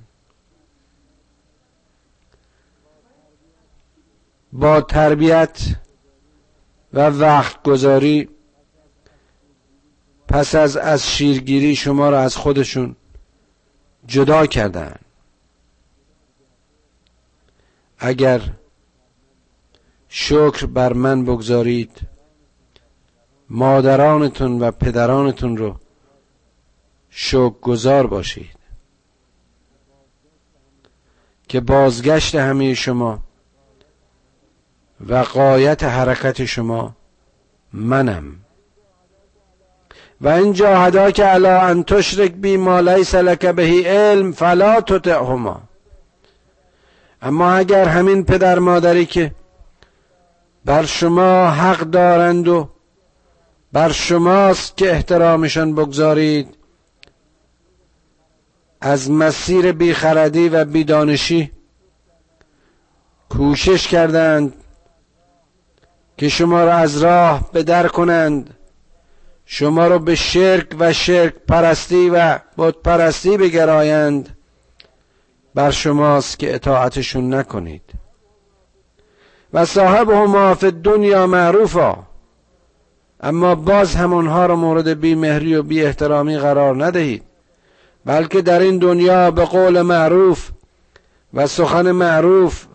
با 4.53 4.81
تربیت 4.81 5.59
و 6.93 7.09
وقت 7.11 7.63
گذاری 7.63 8.29
پس 10.29 10.55
از 10.55 10.77
از 10.77 11.11
شیرگیری 11.11 11.77
شما 11.77 12.11
را 12.11 12.21
از 12.21 12.37
خودشون 12.37 12.97
جدا 14.07 14.47
کردن. 14.47 14.95
اگر 17.99 18.41
شکر 20.09 20.67
بر 20.67 20.93
من 20.93 21.25
بگذارید 21.25 22.01
مادرانتون 23.51 24.61
و 24.61 24.71
پدرانتون 24.71 25.57
رو 25.57 25.77
شکر 27.21 27.55
گذار 27.63 28.07
باشید. 28.07 28.59
که 31.49 31.61
بازگشت 31.61 32.35
همه 32.35 32.75
شما 32.75 33.19
و 35.09 35.17
قایت 35.17 35.85
حرکت 35.85 36.45
شما 36.45 36.97
منم. 37.73 38.25
و 40.21 40.29
این 40.29 40.53
جاهدا 40.53 41.11
که 41.11 41.25
علا 41.25 41.61
ان 41.61 41.83
تشرک 41.83 42.33
بی 42.33 42.57
ما 42.57 42.81
لیس 42.81 43.15
بهی 43.15 43.83
علم 43.83 44.33
فلا 44.33 44.81
تطعهما. 44.81 45.63
اما 47.23 47.53
اگر 47.53 47.89
همین 47.89 48.25
پدر 48.25 48.59
مادری 48.59 49.07
که 49.07 49.35
بر 50.65 50.85
شما 50.85 51.51
حق 51.51 51.81
دارند 51.81 52.49
و 52.49 52.69
بر 53.73 53.93
شماست 53.93 54.77
که 54.77 54.91
احترامشان 54.91 55.75
بگذارید 55.75 56.58
از 58.81 59.11
مسیر 59.11 59.73
بیخردی 59.73 60.49
و 60.49 60.65
بیدانشی 60.65 61.53
کوشش 63.29 63.89
کردند 63.89 64.53
که 66.17 66.29
شما 66.29 66.65
را 66.65 66.73
از 66.73 67.03
راه 67.03 67.53
بدر 67.53 67.89
کنند. 67.89 68.55
شما 69.47 69.87
را 69.87 69.99
به 69.99 70.15
شرک 70.15 70.77
و 70.79 70.93
شرک 70.93 71.35
پرستی 71.49 72.11
و 72.11 72.39
بت 72.59 72.75
پرستی 72.75 73.37
بگرایند. 73.37 74.37
بر 75.55 75.71
شماست 75.71 76.39
که 76.39 76.55
اطاعتشون 76.55 77.35
نکنید. 77.35 77.83
و 79.53 79.65
صاحب 79.65 80.11
هم 80.11 80.55
دنیا 80.55 81.27
معروفا. 81.27 81.97
اما 83.21 83.55
باز 83.55 83.95
همونها 83.95 84.47
را 84.47 84.57
مورد 84.57 85.01
بیمهری 85.01 85.55
و 85.55 85.63
بی 85.63 85.85
احترامی 85.85 86.39
قرار 86.39 86.87
ندهید. 86.87 87.23
بلکه 88.09 88.43
در 88.43 88.61
این 88.61 88.79
دنیا 88.79 89.31
به 89.31 89.45
قول 89.45 89.83
معروف 89.83 90.51
و 91.35 91.47
سخن 91.47 91.91
معروف 91.91 92.67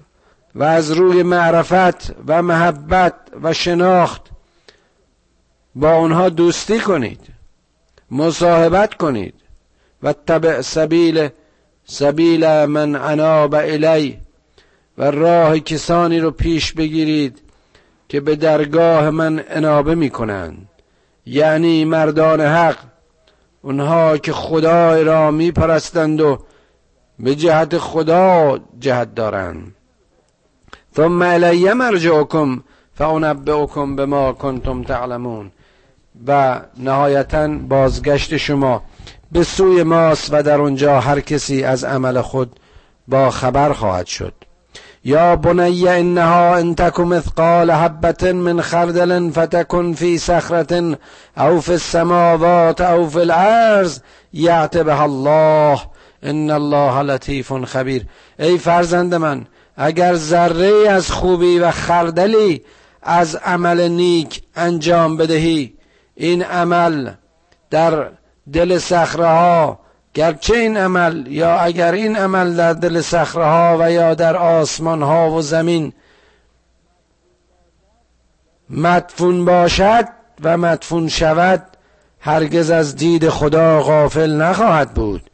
و 0.56 0.64
از 0.64 0.92
روی 0.92 1.24
معرفت 1.24 2.16
و 2.28 2.42
محبت 2.42 3.14
و 3.44 3.54
شناخت 3.54 4.22
با 5.76 5.94
اونها 5.94 6.30
دوستی 6.30 6.80
کنید 6.80 7.20
مصاحبت 8.12 8.94
کنید 8.94 9.34
و 10.04 10.14
تبع 10.14 10.62
سبیل 10.62 11.30
سبیل 11.86 12.66
من 12.66 12.96
عناب 12.96 13.56
الی 13.56 14.18
و 14.98 15.12
راه 15.12 15.60
کسانی 15.60 16.20
رو 16.20 16.32
پیش 16.32 16.74
بگیرید 16.74 17.42
که 18.10 18.20
به 18.20 18.36
درگاه 18.36 19.10
من 19.10 19.44
انابه 19.50 19.96
می‌کنند. 19.96 20.70
یعنی 21.26 21.86
مردان 21.86 22.42
حق 22.42 22.93
اونها 23.64 24.18
که 24.18 24.34
خدا 24.34 25.02
را 25.02 25.32
میپرستند 25.32 26.22
و 26.22 26.40
به 27.20 27.36
جهت 27.36 27.78
خدا 27.78 28.60
جهت 28.80 29.16
دارند. 29.16 29.76
ثم 30.96 31.22
الی 31.22 31.74
مرجعکم 31.74 32.64
فانبئکم 32.96 33.96
بما 33.96 34.34
کنتم 34.34 34.84
تعلمون. 34.84 35.52
و 36.28 36.62
نهایتا 36.78 37.48
بازگشت 37.48 38.38
شما 38.38 38.84
به 39.32 39.44
سوی 39.44 39.84
ماست 39.84 40.30
و 40.34 40.44
در 40.44 40.62
اونجا 40.62 41.00
هر 41.00 41.20
کسی 41.20 41.64
از 41.64 41.84
عمل 41.84 42.22
خود 42.22 42.60
با 43.08 43.30
خبر 43.30 43.74
خواهد 43.74 44.06
شد. 44.06 44.34
یا 45.06 45.36
بنی 45.36 45.88
انها 45.88 46.56
ان 46.56 46.76
تک 46.76 47.00
مثقال 47.00 47.72
حبه 47.72 48.34
من 48.34 48.62
خردل 48.62 49.32
فتکن 49.32 49.94
فی 49.94 50.18
صخره 50.18 50.98
او 51.38 51.62
فی 51.62 51.72
السماوات 51.72 52.82
او 52.82 53.10
فی 53.10 53.20
الارض 53.20 54.00
یعت 54.34 54.78
بها 54.78 55.04
الله. 55.04 55.80
ان 56.24 56.52
الله 56.52 57.02
لطیف 57.02 57.54
خبیر 57.54 58.06
ای 58.40 58.58
فرزند 58.58 59.16
من 59.16 59.46
اگر 59.78 60.16
ذره 60.16 60.90
از 60.90 61.12
خوبی 61.12 61.60
و 61.60 61.72
خردلی 61.72 62.62
از 63.02 63.36
عمل 63.36 63.88
نیک 63.88 64.42
انجام 64.56 65.18
بدهی 65.18 65.74
این 66.16 66.44
عمل 66.44 67.12
در 67.70 68.10
دل 68.54 68.78
صخره 68.78 69.26
ها 69.26 69.80
گرچه 70.14 70.54
این 70.54 70.78
عمل 70.78 71.28
یا 71.28 71.60
اگر 71.60 71.92
این 71.92 72.16
عمل 72.16 72.56
در 72.56 72.74
دل 72.74 73.02
صخره 73.02 73.78
و 73.80 73.92
یا 73.92 74.14
در 74.14 74.36
آسمان 74.36 75.02
ها 75.02 75.32
و 75.32 75.42
زمین 75.42 75.94
مدفون 78.70 79.46
باشد 79.46 80.06
و 80.44 80.58
مدفون 80.58 81.08
شود 81.08 81.64
هرگز 82.20 82.70
از 82.70 82.96
دید 82.96 83.30
خدا 83.30 83.82
غافل 83.82 84.42
نخواهد 84.42 84.94
بود 84.94 85.30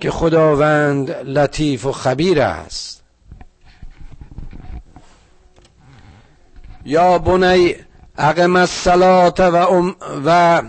که 0.00 0.10
خداوند 0.10 1.10
لطیف 1.10 1.86
و 1.86 1.92
خبیر 1.92 2.42
است. 2.42 3.02
یا 6.84 7.18
بنی 7.18 7.74
اقم 8.18 8.56
الصلاة 8.56 9.34
و, 9.38 9.56
ام 9.56 9.96
و 10.24 10.62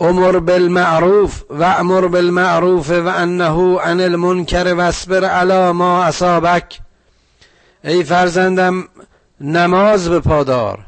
امر 0.00 0.38
بالمعروف 0.38 1.42
و 1.50 1.64
امر 1.64 2.06
بالمعروف 2.06 2.90
و 2.90 3.08
انه 3.08 3.78
عن 3.78 4.00
المنکر 4.00 4.74
واصبر 4.74 5.24
علی 5.24 5.72
ما 5.72 6.04
اصابک. 6.04 6.80
ای 7.84 8.04
فرزندم 8.04 8.88
نماز 9.40 10.08
به 10.08 10.20
پادار 10.20 10.78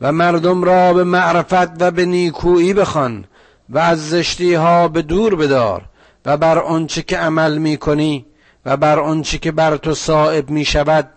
و 0.00 0.12
مردم 0.12 0.64
را 0.64 0.94
به 0.94 1.04
معرفت 1.04 1.82
و 1.82 1.90
به 1.90 2.04
نیکویی 2.04 2.74
بخوان 2.74 3.24
و 3.68 3.78
از 3.78 4.10
زشتی 4.10 4.54
ها 4.54 4.88
به 4.88 5.02
دور 5.02 5.36
بدار 5.36 5.82
و 6.26 6.36
بر 6.36 6.58
آنچه 6.58 7.02
که 7.02 7.18
عمل 7.18 7.58
می 7.58 7.76
کنی 7.76 8.26
و 8.66 8.76
بر 8.76 8.98
آنچه 8.98 9.38
که 9.38 9.52
بر 9.52 9.76
تو 9.76 9.94
صائب 9.94 10.50
می 10.50 10.64
شود 10.64 11.08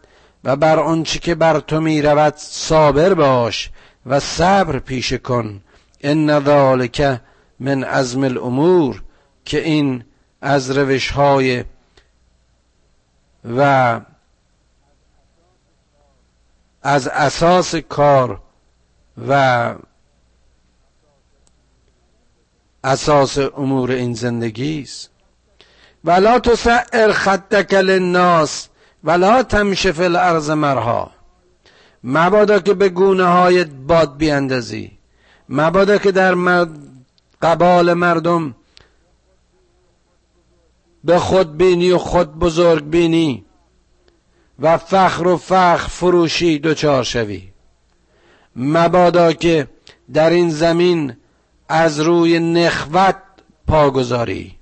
و 0.43 0.55
بر 0.55 0.79
آنچه 0.79 1.19
که 1.19 1.35
بر 1.35 1.59
تو 1.59 1.81
می 1.81 2.01
رود 2.01 2.33
صابر 2.37 3.13
باش 3.13 3.69
و 4.05 4.19
صبر 4.19 4.79
پیشه 4.79 5.17
کن. 5.17 5.61
ان 6.01 6.43
ذالک 6.45 7.19
من 7.59 7.83
عزم 7.83 8.23
الامور 8.23 9.03
که 9.45 9.63
این 9.63 10.03
از 10.41 10.71
روش 10.71 11.11
های 11.11 11.63
و 13.57 14.01
از 16.83 17.07
اساس 17.07 17.75
کار 17.75 18.41
و 19.27 19.73
اساس 22.83 23.37
امور 23.37 23.91
این 23.91 24.13
زندگی 24.13 24.81
است. 24.81 25.09
ولا 26.03 26.39
تسعر 26.39 27.11
خدک 27.11 27.73
للناس 27.73 28.67
ولا 29.03 29.43
تمشی 29.43 29.91
فی 29.91 30.03
الارض 30.03 30.49
مرها. 30.49 31.11
مبادا 32.03 32.59
که 32.59 32.73
به 32.73 32.89
گونه 32.89 33.25
های 33.25 33.63
باد 33.63 34.17
بیاندازی. 34.17 34.91
مبادا 35.49 35.97
که 35.97 36.11
در 36.11 36.33
قبال 37.41 37.93
مردم. 37.93 38.55
به 41.03 41.19
خود 41.19 41.57
بینی 41.57 41.91
و 41.91 41.97
خود 41.97 42.39
بزرگ 42.39 42.83
بینی 42.83 43.45
و 44.59 44.77
فخر 44.77 45.27
و 45.27 45.37
فخر 45.37 45.87
فروشی 45.87 46.59
دچار 46.59 47.03
شوی. 47.03 47.49
مبادا 48.55 49.33
که 49.33 49.67
در 50.13 50.29
این 50.29 50.49
زمین 50.49 51.17
از 51.69 51.99
روی 51.99 52.39
نخوت 52.39 53.15
پا 53.67 53.91
گذاری. 53.91 54.55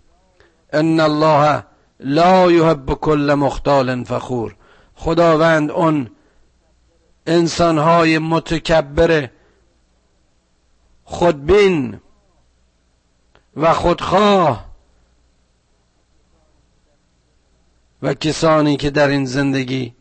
ان 0.73 0.99
الله 0.99 1.63
لا 1.99 2.51
یحب 2.51 2.93
کل 2.93 3.33
مختال 3.33 4.03
فخور. 4.03 4.55
خداوند 4.95 5.71
اون 5.71 6.09
انسانهای 7.27 8.17
متکبر 8.17 9.29
خودبین 11.03 11.99
و 13.57 13.73
خودخواه. 13.73 14.67
و 18.01 18.13
کسانی 18.13 18.77
که 18.77 18.89
در 18.89 19.07
این 19.07 19.25
زندگی 19.25 19.93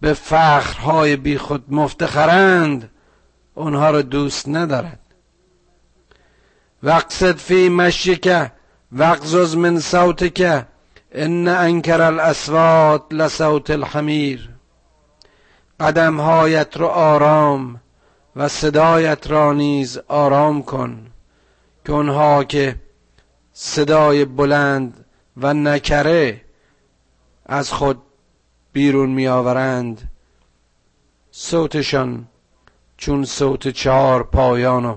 به 0.00 0.12
فخرهای 0.12 1.16
بی 1.16 1.38
خود 1.38 1.64
مفتخرند 1.68 2.90
اونها 3.54 3.90
رو 3.90 4.02
دوست 4.02 4.48
ندارد. 4.48 5.00
وقصد 6.82 7.36
فی 7.36 7.68
مشیک 7.68 8.30
وقزز 8.92 9.56
من 9.56 9.80
صوتک 9.80 10.66
ان 11.12 11.48
انکر 11.48 12.02
الاسوات 12.02 13.02
لصوت 13.10 13.70
الحمیر. 13.70 14.50
قدمهایت 15.80 16.76
رو 16.76 16.86
آرام 16.86 17.80
و 18.36 18.48
صدایت 18.48 19.30
را 19.30 19.52
نیز 19.52 19.98
آرام 20.08 20.62
کن. 20.62 21.13
که 21.84 21.92
اونها 21.92 22.44
که 22.44 22.76
صدای 23.52 24.24
بلند 24.24 25.04
و 25.36 25.54
نکره 25.54 26.40
از 27.46 27.72
خود 27.72 28.02
بیرون 28.72 29.10
می 29.10 29.28
آورند 29.28 30.10
صوتشان 31.30 32.26
چون 32.96 33.24
صوت 33.24 33.68
چهار 33.68 34.22
پایان 34.22 34.84
و 34.84 34.96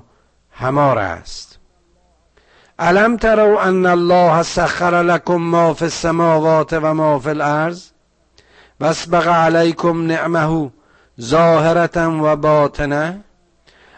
همار 0.51 0.97
است. 0.97 1.59
علم 2.79 3.17
ترو 3.17 3.57
ان 3.57 3.85
الله 3.85 4.43
سخر 4.43 5.03
لكم 5.03 5.35
ما 5.35 5.73
فی 5.73 5.85
السماوات 5.85 6.73
و 6.73 6.93
ما 6.93 7.19
فی 7.19 7.29
الارض 7.29 7.89
واسبغ 8.79 9.27
علیکم 9.27 10.07
نعمه 10.07 10.71
ظاهرتا 11.21 12.19
و 12.23 12.35
باطنه؟ 12.35 13.23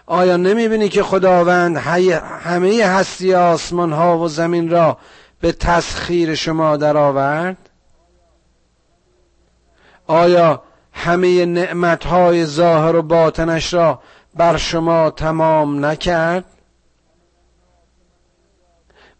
آیا 0.09 0.37
نمی‌بینی 0.37 0.89
که 0.89 1.03
خداوند 1.03 1.77
همه 1.77 2.85
هستی 2.85 3.33
آسمان 3.33 3.93
ها 3.93 4.17
و 4.17 4.27
زمین 4.27 4.69
را 4.69 4.97
به 5.41 5.51
تسخیر 5.51 6.35
شما 6.35 6.77
درآورد؟ 6.77 7.69
آیا 10.07 10.61
همه 10.93 11.45
نعمت 11.45 12.05
های 12.05 12.45
ظاهر 12.45 12.95
و 12.95 13.01
باطنش 13.01 13.73
را 13.73 13.99
بر 14.35 14.57
شما 14.57 15.09
تمام 15.09 15.85
نکرد؟ 15.85 16.45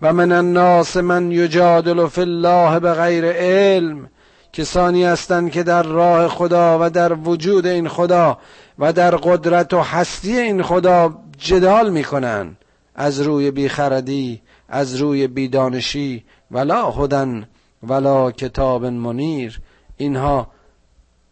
و 0.02 0.13
من 0.13 0.32
الناس 0.32 0.97
من 0.97 1.32
یجادل 1.32 2.08
فی 2.08 2.21
الله 2.21 2.80
به 2.80 2.93
غیر 2.93 3.25
علم 3.25 4.10
کسانی 4.54 5.04
هستند 5.04 5.52
که 5.52 5.64
در 5.64 5.84
راه 5.84 6.28
خدا 6.28 6.78
و 6.82 6.90
در 6.90 7.14
وجود 7.14 7.68
این 7.68 7.88
خدا 7.88 8.38
و 8.80 8.94
در 8.94 9.16
قدرت 9.16 9.74
و 9.74 9.80
هستی 9.80 10.38
این 10.38 10.64
خدا 10.64 11.24
جدال 11.38 11.90
می‌کنن 11.90 12.58
از 12.96 13.22
روی 13.22 13.52
بیخردی 13.52 14.42
از 14.70 14.96
روی 14.96 15.28
بیدانشی 15.28 16.26
ولا 16.52 16.92
هدن 16.92 17.48
ولا 17.84 18.32
کتاب 18.32 18.86
منیر. 18.86 19.62
اینها 19.98 20.48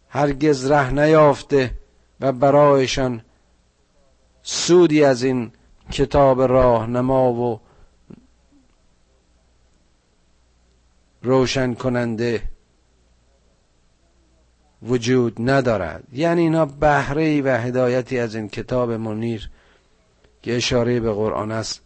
هرگز 0.08 0.70
ره 0.70 0.90
نیافته 0.90 1.70
و 2.20 2.32
برایشان 2.32 3.22
سودی 4.42 5.04
از 5.04 5.22
این 5.22 5.52
کتاب 5.92 6.42
راهنما 6.42 7.32
و 7.32 7.60
روشن 11.22 11.74
کننده 11.74 12.42
وجود 14.82 15.36
ندارد. 15.38 16.04
یعنی 16.12 16.42
اینا 16.42 16.66
بهره 16.66 17.42
و 17.42 17.48
هدایتی 17.48 18.18
از 18.18 18.34
این 18.34 18.48
کتاب 18.48 18.90
منیر 18.90 19.50
که 20.42 20.56
اشاره 20.56 21.00
به 21.00 21.12
قرآن 21.12 21.52
است 21.52 21.80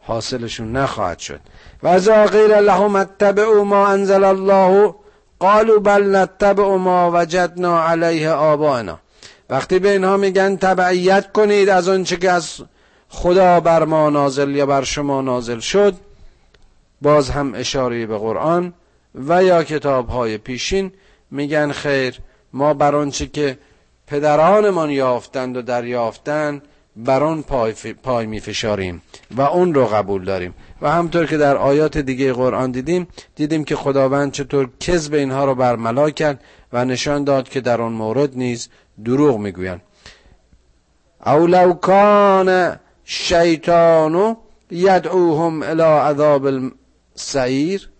حاصلشون 0.00 0.72
نخواهد 0.76 1.18
شد. 1.18 1.40
و 1.82 1.88
از 1.88 2.08
غیر 2.08 2.60
لهم 2.60 2.96
اتبعوا 2.96 3.64
ما 3.64 3.86
انزل 3.86 4.24
الله 4.24 4.94
قالوا 5.38 5.78
بل 5.78 6.16
نتبع 6.16 6.76
ما 6.76 7.10
وجدنا 7.14 7.82
علیه 7.82 8.30
آبانا. 8.30 8.98
وقتی 9.50 9.78
به 9.78 9.90
اینها 9.90 10.16
میگن 10.16 10.56
تبعیت 10.56 11.32
کنید 11.32 11.68
از 11.68 11.88
آنچه 11.88 12.16
که 12.16 12.30
از 12.30 12.60
خدا 13.08 13.60
بر 13.60 13.84
ما 13.84 14.10
نازل 14.10 14.50
یا 14.50 14.66
بر 14.66 14.84
شما 14.84 15.20
نازل 15.20 15.58
شد 15.58 15.94
باز 17.02 17.30
هم 17.30 17.54
اشاره 17.54 18.06
به 18.06 18.18
قرآن 18.18 18.72
و 19.14 19.44
یا 19.44 19.64
کتاب 19.64 20.08
های 20.08 20.38
پیشین 20.38 20.92
میگن 21.30 21.72
خیر. 21.72 22.20
ما 22.52 22.74
بر 22.74 22.94
آنچه 22.94 23.26
که 23.26 23.58
پدرانمان 24.06 24.90
یافتند 24.90 25.56
و 25.56 25.62
دریافتند 25.62 26.62
بر 26.96 27.22
آن 27.22 27.42
پای, 27.42 27.72
پای 28.02 28.26
میفشاریم 28.26 29.02
و 29.36 29.40
اون 29.40 29.74
رو 29.74 29.86
قبول 29.86 30.24
داریم. 30.24 30.54
و 30.82 30.90
همطور 30.90 31.26
که 31.26 31.36
در 31.36 31.56
آیات 31.56 31.98
دیگه 31.98 32.32
قرآن 32.32 32.70
دیدیم 32.70 33.08
دیدیم 33.36 33.64
که 33.64 33.76
خداوند 33.76 34.32
چطور 34.32 34.70
کذب 34.80 35.14
اینها 35.14 35.44
رو 35.44 35.54
برملا 35.54 36.10
کرد 36.10 36.40
و 36.72 36.84
نشان 36.84 37.24
داد 37.24 37.48
که 37.48 37.60
در 37.60 37.80
آن 37.80 37.92
مورد 37.92 38.36
نیز 38.36 38.68
دروغ 39.04 39.38
می‌گویند. 39.38 39.80
او 41.26 41.46
لو 41.46 41.72
کان 41.72 42.76
شیطانو 43.04 44.34
یدعوهم 44.70 45.62
الى 45.62 45.82
عذاب 45.82 46.46
السعیر. 47.16 47.90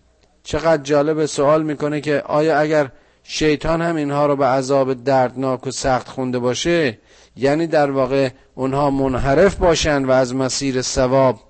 چقدر 0.43 0.83
جالب 0.83 1.27
سوال 1.27 1.63
می‌کنه 1.63 2.01
که 2.01 2.23
آیا 2.27 2.59
اگر 2.59 2.91
شیطان 3.31 3.83
هم 3.83 3.97
اینها 3.97 4.27
رو 4.27 4.37
به 4.37 4.47
عذاب 4.47 5.05
دردناک 5.05 5.67
و 5.67 5.71
سخت 5.71 6.09
خونده 6.09 6.39
باشه 6.39 6.99
یعنی 7.37 7.67
در 7.67 7.91
واقع 7.91 8.29
اونها 8.55 8.91
منحرف 8.91 9.55
باشن 9.55 10.05
و 10.05 10.11
از 10.11 10.35
مسیر 10.35 10.83
ثواب 10.83 11.41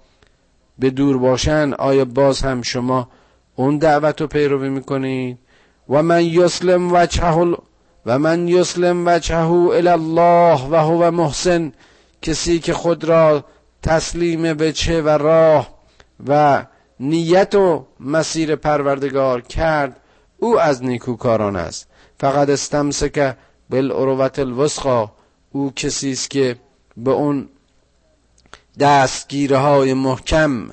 به 0.78 0.90
دور 0.90 1.18
باشن. 1.18 1.72
آیا 1.72 2.04
باز 2.04 2.40
هم 2.40 2.62
شما 2.62 3.08
اون 3.56 3.78
دعوت 3.78 4.20
رو 4.20 4.26
پیروی 4.26 4.68
می‌کنید 4.68 5.38
و 5.88 6.02
من 6.02 6.24
یسلم 6.24 6.92
وجهه 6.92 7.56
و 8.06 8.18
من 8.18 8.48
یسلم 8.48 9.02
وجهه 9.06 9.50
الی 9.50 9.88
الله 9.88 10.68
و 10.70 10.76
هو 10.76 11.10
محسن 11.10 11.72
کسی 12.22 12.58
که 12.58 12.72
خود 12.72 13.04
را 13.04 13.44
تسلیم 13.82 14.54
به 14.54 14.72
چه 14.72 15.02
و 15.02 15.08
راه 15.08 15.68
و 16.28 16.64
نیت 17.00 17.54
و 17.54 17.86
مسیر 18.00 18.56
پروردگار 18.56 19.40
کرد 19.40 20.00
او 20.38 20.60
از 20.60 20.84
نیکوکاران 20.84 21.56
است. 21.56 21.86
فقط 22.20 22.48
استمسک 22.48 23.36
بالعروت 23.70 24.38
الوسقا 24.38 25.12
او 25.52 25.72
کسی 25.76 26.12
است 26.12 26.30
که 26.30 26.56
به 26.96 27.10
اون 27.10 27.48
دستگیره 28.78 29.56
های 29.56 29.94
محکم 29.94 30.70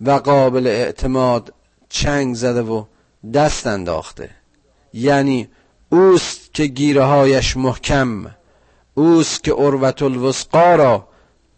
و 0.00 0.10
قابل 0.10 0.66
اعتماد 0.66 1.54
چنگ 1.88 2.34
زده 2.34 2.62
و 2.62 2.84
دست 3.34 3.66
انداخته. 3.66 4.30
یعنی 4.94 5.48
اوست 5.88 6.54
که 6.54 6.66
گیره 6.66 7.04
هایش 7.04 7.56
محکم 7.56 8.26
اوست 8.94 9.44
که 9.44 9.52
عروت 9.52 10.02
الوسقا 10.02 10.74
را 10.74 11.08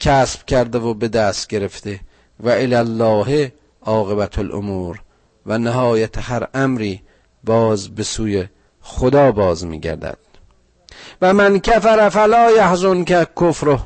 کسب 0.00 0.46
کرده 0.46 0.78
و 0.78 0.94
به 0.94 1.08
دست 1.08 1.48
گرفته. 1.48 2.00
و 2.40 2.48
الله 2.48 3.52
عاقبت 3.82 4.38
الامور. 4.38 5.02
و 5.46 5.58
نهایت 5.58 6.18
هر 6.18 6.46
امری 6.54 7.02
باز 7.44 7.94
به 7.94 8.02
سوی 8.02 8.48
خدا 8.80 9.32
باز 9.32 9.66
میگردد. 9.66 10.18
و 11.22 11.34
من 11.34 11.58
کفر 11.58 12.08
فلا 12.08 12.50
یحزن 12.50 13.04
که 13.04 13.26
کفر 13.40 13.78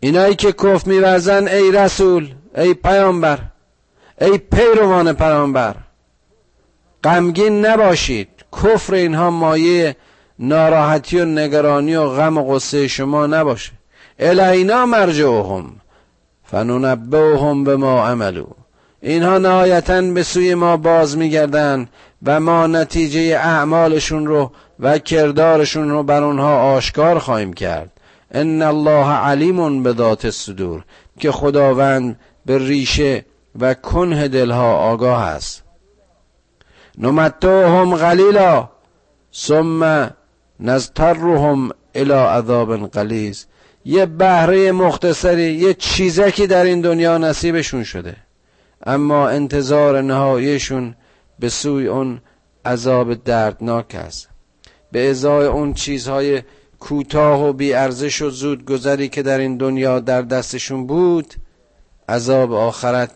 اینایی 0.00 0.34
که 0.34 0.52
کف 0.52 0.86
میورزن 0.86 1.48
ای 1.48 1.72
رسول 1.72 2.34
ای 2.56 2.74
پیامبر 2.74 3.38
ای 4.20 4.38
پیروان 4.38 5.12
پیامبر 5.12 5.74
غمگین 7.04 7.66
نباشید. 7.66 8.28
کفر 8.52 8.94
اینها 8.94 9.30
مایه 9.30 9.96
ناراحتی 10.38 11.20
و 11.20 11.24
نگرانی 11.24 11.94
و 11.94 12.08
غم 12.08 12.38
و 12.38 12.44
غصه 12.44 12.88
شما 12.88 13.26
نباشه. 13.26 13.72
الینا 14.18 14.86
مرجعهم 14.86 15.80
فننبههم 16.44 17.64
به 17.64 17.76
ما 17.76 18.08
عملو 18.08 18.46
اینها 19.02 19.38
نهایتا 19.38 20.02
به 20.02 20.22
سوی 20.22 20.54
ما 20.54 20.76
باز 20.76 21.16
میگردن 21.16 21.88
و 22.22 22.40
ما 22.40 22.66
نتیجه 22.66 23.20
اعمالشون 23.20 24.26
رو 24.26 24.52
و 24.80 24.98
کردارشون 24.98 25.90
رو 25.90 26.02
بر 26.02 26.22
اونها 26.22 26.60
آشکار 26.60 27.18
خواهیم 27.18 27.52
کرد. 27.52 27.90
ان 28.30 28.62
الله 28.62 29.06
علیم 29.06 29.82
به 29.82 29.92
ذات 29.92 30.24
الصدور 30.24 30.84
که 31.20 31.32
خداوند 31.32 32.18
به 32.46 32.58
ریشه 32.58 33.24
و 33.60 33.74
کنه 33.74 34.28
دلها 34.28 34.76
آگاه 34.76 35.22
است. 35.22 35.62
نمتوهم 36.98 37.94
قلیلا 37.94 38.68
ثم 39.34 40.10
نزترهم 40.60 41.70
الى 41.94 42.12
عذاب 42.12 42.86
قلیز 42.86 43.46
یه 43.84 44.06
بهره 44.06 44.72
مختصری 44.72 45.52
یه 45.52 45.74
چیزکی 45.74 46.46
در 46.46 46.64
این 46.64 46.80
دنیا 46.80 47.18
نصیبشون 47.18 47.84
شده. 47.84 48.16
اما 48.86 49.28
انتظار 49.28 50.02
نهاییشون 50.02 50.94
به 51.38 51.48
سوی 51.48 51.86
اون 51.86 52.20
عذاب 52.64 53.14
دردناک 53.14 53.94
است. 53.94 54.28
به 54.92 55.10
ازای 55.10 55.46
اون 55.46 55.74
چیزهای 55.74 56.42
کوتاه 56.80 57.48
و 57.48 57.52
بیارزش 57.52 58.22
و 58.22 58.30
زود 58.30 58.64
گذری 58.64 59.08
که 59.08 59.22
در 59.22 59.38
این 59.38 59.56
دنیا 59.56 60.00
در 60.00 60.22
دستشون 60.22 60.86
بود 60.86 61.34
عذاب 62.08 62.52
آخرت 62.52 63.10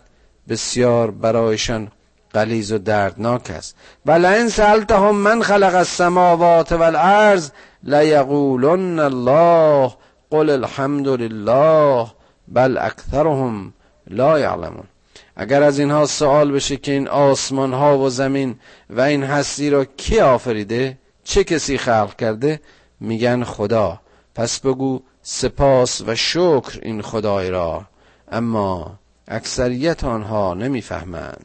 بسیار 0.48 1.10
برایشان 1.10 1.88
قلیز 2.32 2.72
و 2.72 2.78
دردناک 2.78 3.50
است. 3.50 3.76
و 4.06 4.12
لئن 4.12 4.48
سألتهم 4.48 5.14
من 5.16 5.42
خلق 5.42 5.74
السماوات 5.74 6.72
والارض 6.72 7.50
لیقولن 7.82 8.98
الله 8.98 9.92
قل 10.30 10.50
الحمد 10.50 11.08
لله 11.08 12.06
بل 12.48 12.78
اکثرهم 12.78 13.72
لا 14.06 14.38
یعلمون. 14.38 14.91
اگر 15.36 15.62
از 15.62 15.78
اینها 15.78 16.06
سوال 16.06 16.52
بشه 16.52 16.76
که 16.76 16.92
این 16.92 17.08
آسمان 17.08 17.72
ها 17.72 17.98
و 17.98 18.10
زمین 18.10 18.56
و 18.90 19.00
این 19.00 19.22
هستی 19.22 19.70
را 19.70 19.84
کی 19.84 20.20
آفریده 20.20 20.98
چه 21.24 21.44
کسی 21.44 21.78
خلق 21.78 22.16
کرده؟ 22.16 22.60
میگن 23.00 23.44
خدا. 23.44 24.00
پس 24.34 24.60
بگو 24.60 25.00
سپاس 25.22 26.02
و 26.06 26.14
شکر 26.14 26.78
این 26.82 27.02
خدای 27.02 27.50
را. 27.50 27.84
اما 28.32 28.98
اکثریت 29.28 30.04
آنها 30.04 30.54
نمی‌فهمند. 30.54 31.44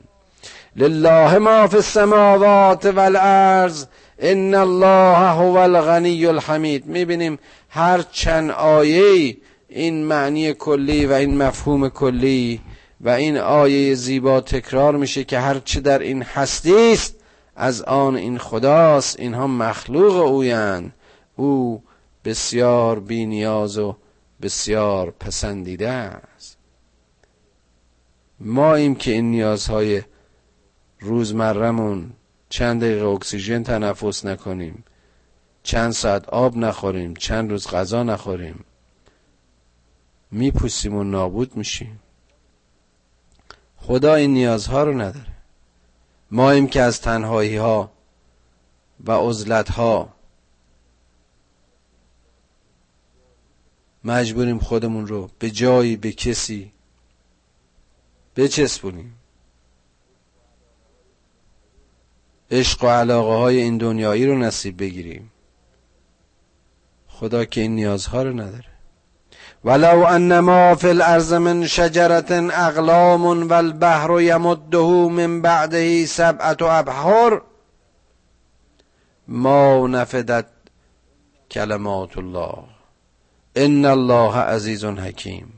لله 0.75 1.37
ما 1.37 1.67
فی 1.67 1.75
السماوات 1.75 2.85
والارض 2.85 3.85
ان 4.19 4.55
الله 4.55 5.17
هو 5.17 5.57
الغنی 5.57 6.25
الحمید. 6.25 6.85
می‌بینیم 6.85 7.39
هر 7.69 8.03
چند 8.11 8.51
آیه 8.51 9.37
این 9.69 10.03
معنی 10.03 10.53
کلی 10.53 11.05
و 11.05 11.13
این 11.13 11.37
مفهوم 11.37 11.89
کلی 11.89 12.61
و 13.01 13.09
این 13.09 13.37
آیه 13.37 13.95
زیبا 13.95 14.41
تکرار 14.41 14.95
میشه 14.95 15.23
که 15.23 15.39
هر 15.39 15.59
چه 15.59 15.79
در 15.79 15.99
این 15.99 16.23
هستی 16.23 16.93
است 16.93 17.15
از 17.55 17.81
آن 17.81 18.15
این 18.15 18.37
خداست 18.37 19.19
اینها 19.19 19.47
مخلوق 19.47 20.15
اویند 20.15 20.93
او 21.35 21.83
بسیار 22.25 22.99
بینیاز 22.99 23.77
و 23.77 23.95
بسیار 24.41 25.11
پسندیده 25.11 25.89
است. 25.89 26.57
ما 28.39 28.75
ایم 28.75 28.95
که 28.95 29.11
این 29.11 29.31
نیازهای 29.31 30.01
روزمرمون 30.99 32.11
چند 32.49 32.81
دقیقه 32.81 33.05
اکسیژن 33.05 33.63
تنفس 33.63 34.25
نکنیم 34.25 34.83
چند 35.63 35.91
ساعت 35.91 36.29
آب 36.29 36.57
نخوریم 36.57 37.13
چند 37.13 37.51
روز 37.51 37.67
غذا 37.67 38.03
نخوریم 38.03 38.65
میپوسیم 40.31 40.95
و 40.95 41.03
نابود 41.03 41.57
میشیم. 41.57 41.99
خدا 43.87 44.15
این 44.15 44.33
نیازها 44.33 44.83
رو 44.83 44.93
نداره. 44.93 45.33
ما 46.31 46.51
ایم 46.51 46.67
که 46.67 46.81
از 46.81 47.01
تنهایی 47.01 47.55
ها 47.55 47.91
و 49.05 49.11
عزلت 49.11 49.71
ها 49.71 50.13
مجبوریم 54.03 54.59
خودمون 54.59 55.07
رو 55.07 55.29
به 55.39 55.51
جایی 55.51 55.95
به 55.95 56.11
کسی 56.11 56.71
بچسبونیم. 58.35 59.15
عشق 62.51 62.83
و 62.83 62.87
علاقه 62.87 63.33
های 63.33 63.61
این 63.61 63.77
دنیایی 63.77 64.25
رو 64.25 64.37
نصیب 64.37 64.79
بگیریم. 64.79 65.31
خدا 67.07 67.45
که 67.45 67.61
این 67.61 67.75
نیازها 67.75 68.23
رو 68.23 68.33
نداره. 68.33 68.76
ولو 69.63 70.03
ان 70.03 70.39
ما 70.39 70.75
فی 70.75 70.87
الارض 70.87 71.33
من 71.33 71.67
شجرت 71.67 72.31
اقلام 72.31 73.49
والبحر 73.49 74.21
یمده 74.21 75.09
من 75.09 75.41
بعده 75.41 76.05
سبعت 76.05 76.61
ابحر 76.61 77.41
ما 79.27 79.87
نفدت 79.87 80.45
کلمات 81.51 82.17
الله. 82.17 82.63
ان 83.55 83.85
الله 83.85 84.37
عزیز 84.37 84.85
حکیم. 84.85 85.53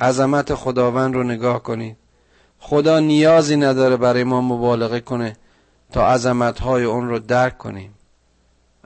عظمت 0.00 0.54
خداوند 0.54 1.14
رو 1.14 1.22
نگاه 1.22 1.62
کنید. 1.62 1.96
خدا 2.58 2.98
نیازی 2.98 3.56
نداره 3.56 3.96
برای 3.96 4.24
ما 4.24 4.40
مبالغه 4.40 5.00
کنه 5.00 5.36
تا 5.92 6.08
عظمت 6.08 6.60
های 6.60 6.84
اون 6.84 7.08
رو 7.08 7.18
درک 7.18 7.58
کنیم. 7.58 7.94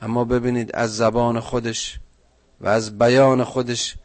اما 0.03 0.25
ببینید 0.25 0.71
از 0.75 0.97
زبان 0.97 1.41
خودش 1.41 1.99
و 2.61 2.69
از 2.69 2.99
بیان 2.99 3.45
خودش 3.45 3.97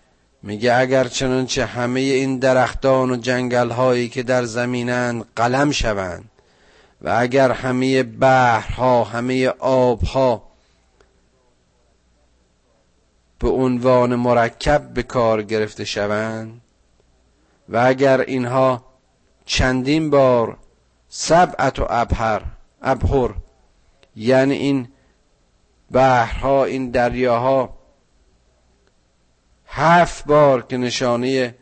میگه 0.44 0.76
اگر 0.76 1.08
چنانچه 1.08 1.66
همه 1.66 2.00
این 2.00 2.40
درختان 2.40 3.12
و 3.12 3.16
جنگل 3.16 3.70
هایی 3.70 4.10
که 4.10 4.24
در 4.24 4.46
زمینند 4.46 5.26
قلم 5.36 5.72
شوند 5.72 6.30
و 7.02 7.16
اگر 7.18 7.52
همه 7.52 8.04
بحرها 8.04 9.04
همه 9.04 9.48
آبها 9.60 10.44
به 13.40 13.50
عنوان 13.50 14.16
مرکب 14.16 14.94
به 14.94 15.04
کار 15.04 15.44
گرفته 15.44 15.86
شوند 15.86 16.62
و 17.70 17.78
اگر 17.78 18.22
اینها 18.22 18.84
چندین 19.46 20.10
بار 20.10 20.58
سبعت 21.10 21.80
و 21.80 21.86
ابهر 21.90 22.42
ابهر 22.82 23.34
یعنی 24.16 24.54
این 24.54 24.88
بحرها 25.92 26.66
این 26.66 26.92
دریاها 26.92 27.79
هفت 29.72 30.26
بار 30.26 30.62
که 30.62 30.78
نشانه 30.78 31.56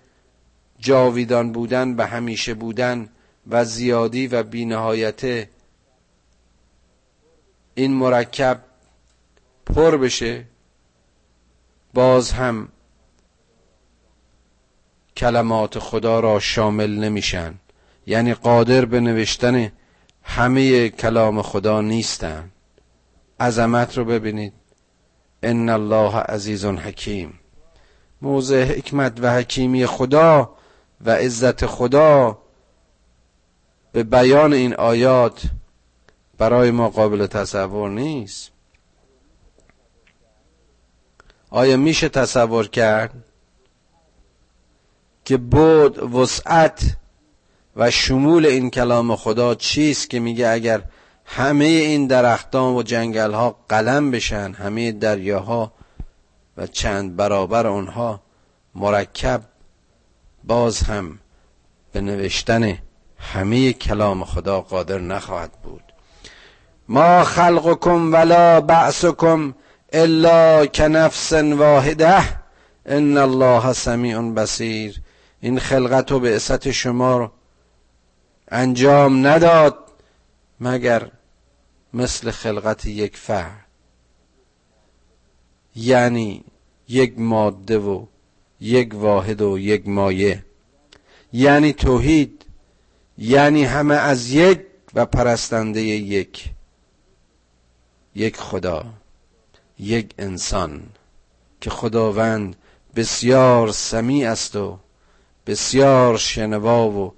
جاویدان 0.79 1.51
بودن 1.51 1.95
به 1.95 2.05
همیشه 2.05 2.53
بودن 2.53 3.09
و 3.47 3.65
زیادی 3.65 4.27
و 4.27 4.43
بینهایت 4.43 5.47
این 7.75 7.93
مرکب 7.93 8.63
پر 9.65 9.97
بشه 9.97 10.45
باز 11.93 12.31
هم 12.31 12.69
کلمات 15.17 15.79
خدا 15.79 16.19
را 16.19 16.39
شامل 16.39 16.89
نمیشن. 16.89 17.53
یعنی 18.05 18.33
قادر 18.33 18.85
به 18.85 18.99
نوشتن 18.99 19.71
همه 20.23 20.89
کلام 20.89 21.41
خدا 21.41 21.81
نیستن. 21.81 22.51
عظمت 23.39 23.97
رو 23.97 24.05
ببینید. 24.05 24.53
ان 25.43 25.69
الله 25.69 26.15
عزیز 26.15 26.65
حکیم. 26.65 27.39
موضع 28.21 28.63
حکمت 28.63 29.19
و 29.21 29.33
حکیمی 29.33 29.85
خدا 29.85 30.49
و 31.05 31.11
عزت 31.11 31.65
خدا 31.65 32.37
به 33.91 34.03
بیان 34.03 34.53
این 34.53 34.73
آیات 34.73 35.41
برای 36.37 36.71
ما 36.71 36.89
قابل 36.89 37.27
تصور 37.27 37.89
نیست. 37.89 38.51
آیا 41.49 41.77
میشه 41.77 42.09
تصور 42.09 42.67
کرد 42.67 43.13
که 45.25 45.37
بود 45.37 46.13
وسعت 46.13 46.97
و 47.75 47.91
شمول 47.91 48.45
این 48.45 48.69
کلام 48.69 49.15
خدا 49.15 49.55
چیست 49.55 50.09
که 50.09 50.19
میگه 50.19 50.47
اگر 50.47 50.83
همه 51.25 51.65
این 51.65 52.07
درختان 52.07 52.73
و 52.73 52.83
جنگل 52.83 53.33
ها 53.33 53.55
قلم 53.69 54.11
بشن 54.11 54.53
همه 54.53 54.91
دریاها 54.91 55.71
و 56.57 56.67
چند 56.67 57.15
برابر 57.15 57.67
اونها 57.67 58.21
مرکب 58.75 59.41
باز 60.43 60.79
هم 60.79 61.19
به 61.91 62.01
نوشتن 62.01 62.77
همه 63.17 63.73
کلام 63.73 64.23
خدا 64.23 64.61
قادر 64.61 64.99
نخواهد 64.99 65.51
بود. 65.51 65.83
ما 66.89 67.23
خلقکم 67.23 68.13
ولا 68.13 68.61
بعثکم 68.61 69.53
الا 69.93 70.65
کنفس 70.65 71.33
واحده. 71.33 72.23
ان 72.85 73.17
الله 73.17 73.73
سمیع 73.73 74.21
بصیر. 74.21 75.01
این 75.41 75.59
خلقت 75.59 76.11
و 76.11 76.19
بعثت 76.19 76.71
شما 76.71 77.31
انجام 78.47 79.27
نداد 79.27 79.77
مگر 80.59 81.11
مثل 81.93 82.31
خلقت 82.31 82.85
یک 82.85 83.17
فرد. 83.17 83.66
یعنی 85.77 86.43
یک 86.87 87.19
ماده 87.19 87.77
و 87.77 88.05
یک 88.61 88.93
واحد 88.93 89.41
و 89.41 89.59
یک 89.59 89.87
مایه 89.87 90.43
یعنی 91.33 91.73
توحید 91.73 92.45
یعنی 93.17 93.63
همه 93.63 93.95
از 93.95 94.31
یک 94.31 94.61
و 94.93 95.05
پرستنده 95.05 95.81
یک. 95.81 96.49
یک 98.15 98.37
خدا 98.37 98.85
یک 99.79 100.13
انسان 100.17 100.83
که 101.61 101.69
خداوند 101.69 102.55
بسیار 102.95 103.71
سمیع 103.71 104.31
است 104.31 104.55
و 104.55 104.79
بسیار 105.47 106.17
شنوا 106.17 106.89
و 106.89 107.13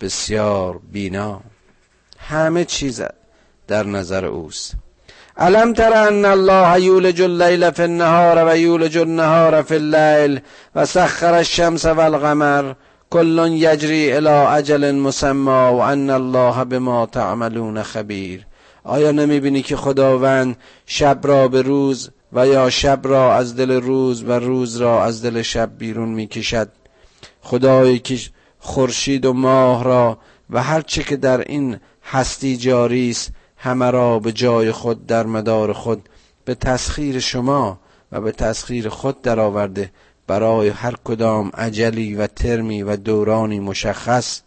بسیار 0.00 0.78
بینا. 0.78 1.40
همه 2.18 2.64
چیز 2.64 3.02
در 3.66 3.86
نظر 3.86 4.24
اوست. 4.24 4.74
علم 5.40 5.72
تر 5.72 5.92
ان 5.92 6.24
الله 6.24 6.80
یولج 6.80 7.22
اللیل 7.22 7.70
فی 7.70 7.82
النهار 7.82 8.44
و 8.46 8.56
یولج 8.58 8.98
النهار 8.98 9.62
فی 9.62 9.74
اللیل 9.74 10.40
و 10.74 10.86
سخر 10.86 11.34
الشمس 11.34 11.84
والقمر 11.84 12.74
کل 13.10 13.48
یجری 13.52 14.12
الى 14.12 14.28
اجل 14.28 14.92
مسمى 14.92 15.70
و 15.70 15.80
ان 15.80 16.10
الله 16.10 16.64
بما 16.64 17.06
تعملون 17.06 17.82
خبیر 17.82 18.46
آیا 18.84 19.10
نمی‌بینی 19.10 19.62
که 19.62 19.76
خداوند 19.76 20.56
شب 20.86 21.18
را 21.22 21.48
به 21.48 21.62
روز 21.62 22.10
و 22.32 22.46
یا 22.46 22.70
شب 22.70 23.00
را 23.02 23.34
از 23.34 23.56
دل 23.56 23.70
روز 23.70 24.22
و 24.22 24.32
روز 24.32 24.76
را 24.76 25.04
از 25.04 25.24
دل 25.24 25.42
شب 25.42 25.70
بیرون 25.78 26.08
می‌کشد؟ 26.08 26.68
خدایی 27.42 27.98
که 27.98 28.18
خورشید 28.58 29.26
و 29.26 29.32
ماه 29.32 29.84
را 29.84 30.18
و 30.50 30.62
هر 30.62 30.80
چه 30.80 31.02
که 31.02 31.16
در 31.16 31.40
این 31.40 31.76
هستی 32.04 32.56
جاری 32.56 33.10
است 33.10 33.32
همه 33.62 33.90
را 33.90 34.18
به 34.18 34.32
جای 34.32 34.72
خود 34.72 35.06
در 35.06 35.26
مدار 35.26 35.72
خود 35.72 36.08
به 36.44 36.54
تسخیر 36.54 37.20
شما 37.20 37.78
و 38.12 38.20
به 38.20 38.32
تسخیر 38.32 38.88
خود 38.88 39.22
درآورده 39.22 39.90
برای 40.26 40.68
هر 40.68 40.94
کدام 41.04 41.50
عجلی 41.54 42.14
و 42.14 42.26
ترمی 42.26 42.82
و 42.82 42.96
دورانی 42.96 43.60
مشخص 43.60 44.40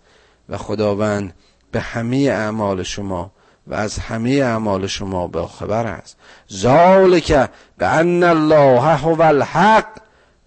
و 0.49 0.57
خداوند 0.57 1.33
به 1.71 1.79
همه 1.79 2.17
اعمال 2.17 2.83
شما 2.83 3.31
و 3.67 3.73
از 3.73 3.97
همه 3.99 4.29
اعمال 4.29 4.87
شما 4.87 5.27
به 5.27 5.47
خبر 5.47 5.87
است. 5.87 6.17
ذالک 6.53 7.49
به 7.77 7.87
ان 7.87 8.23
الله 8.23 8.81
هو 8.81 9.21
الحق 9.21 9.87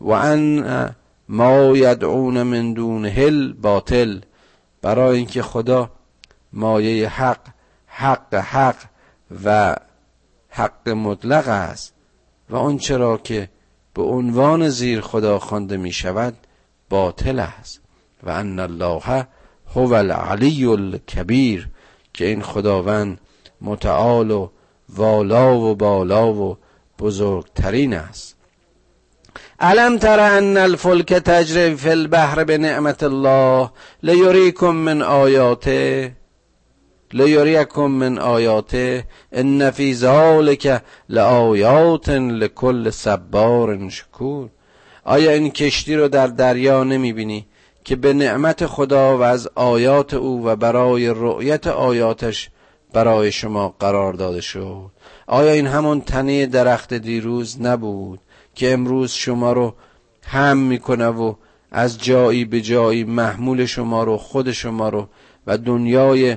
و 0.01 0.11
ان 0.11 0.95
ما 1.29 1.77
یدعون 1.77 2.43
من 2.43 2.73
دونه 2.73 3.53
باطل. 3.53 4.21
برای 4.83 5.19
اینکه 5.19 5.43
خدا 5.43 5.91
مایه 6.53 7.09
حق 7.09 7.56
حق 7.99 8.35
حق 8.35 8.77
و 9.45 9.77
حق 10.49 10.89
مطلق 10.89 11.49
است 11.49 11.95
و 12.51 12.57
اون 12.57 12.79
چرا 12.79 13.19
که 13.19 13.49
به 13.95 14.03
عنوان 14.03 14.69
زیر 14.69 15.01
خدا 15.01 15.39
خوانده 15.39 15.77
می 15.77 15.93
شود 15.93 16.35
باطل 16.91 17.39
است 17.39 17.81
و 18.23 18.31
ان 18.31 18.59
الله 18.59 19.27
هو 19.75 19.93
العلی 19.93 20.67
الکبیر 20.67 21.69
که 22.15 22.27
این 22.27 22.43
خداوند 22.43 23.21
متعال 23.61 24.31
و 24.31 24.49
والا 24.89 25.59
و 25.59 25.75
بالا 25.75 26.33
و 26.33 26.57
بزرگترین 26.99 27.95
است. 27.95 28.37
علم 29.61 29.99
تر 29.99 30.21
ان 30.21 30.57
الفلک 30.57 31.13
تجری 31.13 31.77
فی 31.77 31.91
البحر 31.91 32.45
بنعمت 32.45 33.03
الله 33.03 33.71
لیریکم 34.03 34.71
من 34.71 35.03
آیاته؟ 35.03 36.13
لیریکم 37.17 37.87
من 37.87 38.19
آیاته 38.19 39.05
ان 39.33 39.71
فی 39.71 39.95
ذلک 39.95 40.83
لآیات 41.09 42.09
لکل 42.09 42.91
صبار 42.91 43.89
شکور. 43.89 44.49
آیا 45.05 45.31
این 45.31 45.51
کشتی 45.51 45.95
رو 45.95 46.09
در 46.09 46.27
دریا 46.27 46.85
نمی‌بینی 46.85 47.47
که 47.85 47.97
به 47.97 48.13
نعمت 48.13 48.67
خدا 48.67 49.19
و 49.19 49.23
از 49.23 49.49
آیات 49.55 50.15
او 50.15 50.47
و 50.47 50.57
برای 50.57 51.09
رؤیت 51.17 51.67
آیاتش 51.67 52.51
برای 52.93 53.33
شما 53.33 53.75
قرار 53.81 54.13
داده 54.13 54.41
شد؟ 54.41 54.91
آیا 55.27 55.53
این 55.53 55.67
همون 55.67 56.01
تنه 56.01 56.47
درخت 56.47 56.95
دیروز 56.95 57.61
نبود 57.61 58.21
که 58.55 58.73
امروز 58.73 59.13
شما 59.13 59.53
رو 59.53 59.75
هم 60.23 60.59
می‌کنه 60.59 61.07
و 61.07 61.35
از 61.71 62.03
جایی 62.03 62.45
به 62.45 62.61
جایی 62.61 63.05
محمول 63.05 63.65
شما 63.65 64.05
رو 64.05 64.17
خود 64.17 64.53
شما 64.53 64.89
رو 64.89 65.09
و 65.47 65.59
دنیای 65.59 66.37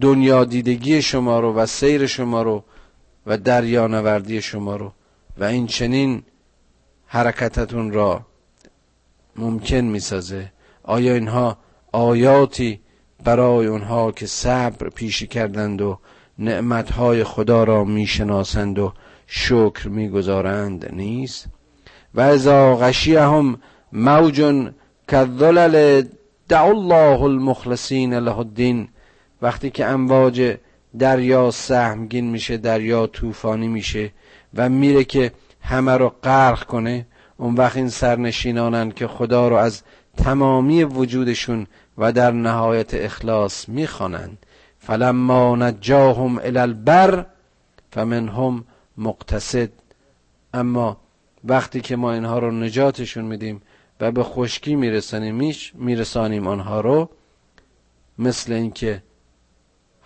دنیا 0.00 0.44
دیدگی 0.44 1.02
شما 1.02 1.40
رو 1.40 1.52
و 1.54 1.66
سیر 1.66 2.06
شما 2.06 2.42
رو 2.42 2.64
و 3.26 3.38
دریانوردی 3.38 4.42
شما 4.42 4.76
رو 4.76 4.92
و 5.38 5.44
این 5.44 5.66
چنین 5.66 6.22
حرکتتون 7.06 7.92
را 7.92 8.20
ممکن 9.36 9.80
می‌سازه. 9.80 10.52
آیا 10.82 11.14
اینها 11.14 11.58
آیاتی 11.92 12.80
برای 13.24 13.66
اونها 13.66 14.12
که 14.12 14.26
صبر 14.26 14.88
پیشی 14.88 15.26
کردند 15.26 15.82
و 15.82 15.98
نعمتهای 16.38 17.24
خدا 17.24 17.64
را 17.64 17.84
می‌شناسند 17.84 18.78
و 18.78 18.92
شکر 19.26 19.88
می‌گذارند؟ 19.88 20.94
نیست. 20.94 21.46
و 22.14 22.20
ازا 22.20 22.76
غشیهم 22.76 23.58
موج 23.92 24.70
کذلل 25.08 26.02
دعو 26.48 26.76
الله 26.76 27.22
المخلصین 27.22 28.14
له 28.14 28.38
الدین. 28.38 28.88
وقتی 29.42 29.70
که 29.70 29.84
امواج 29.84 30.56
دریا 30.98 31.50
سهمگین 31.50 32.30
میشه 32.30 32.56
دریا 32.56 33.06
طوفانی 33.06 33.68
میشه 33.68 34.10
و 34.54 34.68
میره 34.68 35.04
که 35.04 35.32
همه 35.60 35.92
رو 35.92 36.08
غرق 36.08 36.64
کنه 36.64 37.06
اون 37.36 37.54
وقت 37.54 37.76
این 37.76 37.88
سرنشینانن 37.88 38.90
که 38.90 39.06
خدا 39.06 39.48
رو 39.48 39.56
از 39.56 39.82
تمامی 40.16 40.84
وجودشون 40.84 41.66
و 41.98 42.12
در 42.12 42.30
نهایت 42.30 42.94
اخلاص 42.94 43.68
می‌خوانند 43.68 44.46
فلما 44.78 45.56
نجاهم 45.56 46.38
الی 46.38 46.58
البر 46.58 47.26
فمنهم 47.90 48.64
مقتصد. 48.98 49.68
اما 50.54 50.96
وقتی 51.44 51.80
که 51.80 51.96
ما 51.96 52.12
اینها 52.12 52.38
رو 52.38 52.50
نجاتشون 52.50 53.24
میدیم 53.24 53.62
و 54.00 54.12
به 54.12 54.22
خشکی 54.22 54.76
میرسانیم 54.76 55.54
میرسانیم 55.74 56.46
آنها 56.46 56.80
رو 56.80 57.08
مثل 58.18 58.52
اینکه 58.52 59.02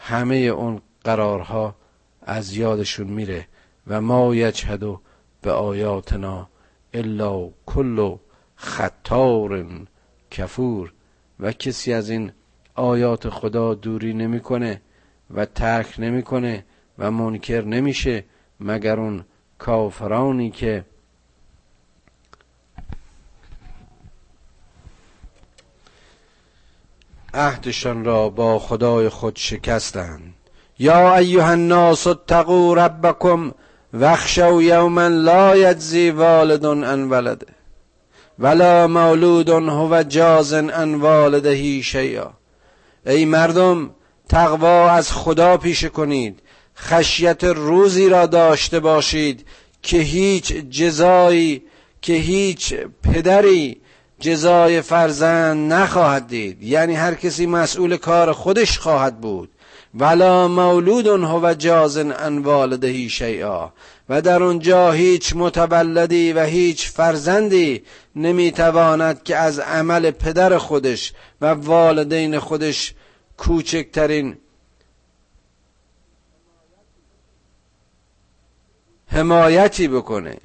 همه 0.03 0.37
اون 0.37 0.81
قرارها 1.05 1.75
از 2.23 2.57
یادشون 2.57 3.07
میره 3.07 3.47
و 3.87 4.01
ما 4.01 4.35
یجهدو 4.35 5.01
به 5.43 5.53
آیاتنا 5.53 6.49
الا 6.95 7.51
کل 7.67 8.17
خطار 8.57 9.67
کفور 10.31 10.93
و 11.41 11.53
کسی 11.53 11.93
از 11.93 12.11
این 12.11 12.33
آیات 12.75 13.29
خدا 13.29 13.75
دوری 13.75 14.15
نمی‌کنه 14.15 14.81
و 15.35 15.45
ترک 15.45 15.95
نمی‌کنه 15.99 16.65
و 16.99 17.11
منکر 17.11 17.65
نمیشه 17.65 18.25
مگر 18.61 19.01
اون 19.01 19.25
کافرانی 19.59 20.51
که 20.51 20.85
عهدشان 27.35 28.05
را 28.05 28.29
با 28.29 28.59
خدای 28.59 29.09
خود 29.09 29.37
شکستند. 29.37 30.35
یا 30.79 31.17
ایها 31.17 31.51
الناس 31.51 32.07
اتقوا 32.07 32.75
ربکم 32.75 33.53
واخشوا 33.93 34.63
یوما 34.63 35.09
لا 35.09 35.57
یجزی 35.57 36.11
والد 36.11 36.67
عن 36.67 37.11
ولده 37.11 37.47
ولا 38.39 38.87
مولود 38.87 39.49
هو 39.49 40.03
جاز 40.03 40.53
عن 40.53 40.95
والده 40.95 41.83
شیئا. 41.83 42.31
ای 43.07 43.25
مردم 43.25 43.91
تقوا 44.29 44.91
از 44.91 45.13
خدا 45.13 45.57
پیشه 45.57 45.89
کنید. 45.89 46.41
خشیت 46.77 47.45
روزی 47.45 48.09
را 48.09 48.27
داشته 48.27 48.81
باشید 48.81 49.47
که 49.83 49.97
هیچ 49.97 50.53
جزایی 50.53 51.63
که 52.03 52.13
هیچ 52.13 52.75
پدری 53.03 53.81
جزای 54.21 54.83
فرزند 54.83 55.73
نخواهد 55.73 56.27
دید. 56.29 56.63
یعنی 56.63 56.95
هر 56.95 57.15
کسی 57.15 57.47
مسئول 57.47 57.97
کار 57.97 58.33
خودش 58.33 58.79
خواهد 58.79 59.21
بود. 59.21 59.51
ولا 59.95 60.49
مولود 60.49 61.07
هو 61.07 61.55
جازن 61.55 62.13
ان 62.13 62.39
والده 62.39 63.09
شیئا. 63.09 63.73
و 64.09 64.23
در 64.23 64.43
اونجا 64.43 64.93
هیچ 64.93 65.37
متولدی 65.37 66.33
و 66.33 66.45
هیچ 66.45 66.89
فرزندی 66.89 67.83
نمی‌تواند 68.17 69.23
که 69.23 69.37
از 69.37 69.59
عمل 69.59 70.11
پدر 70.11 70.59
خودش 70.59 71.13
و 71.41 71.47
والدین 71.47 72.39
خودش 72.39 72.95
کوچکترین 73.37 74.37
حمایتی 79.07 79.89
بکنه. 79.89 80.37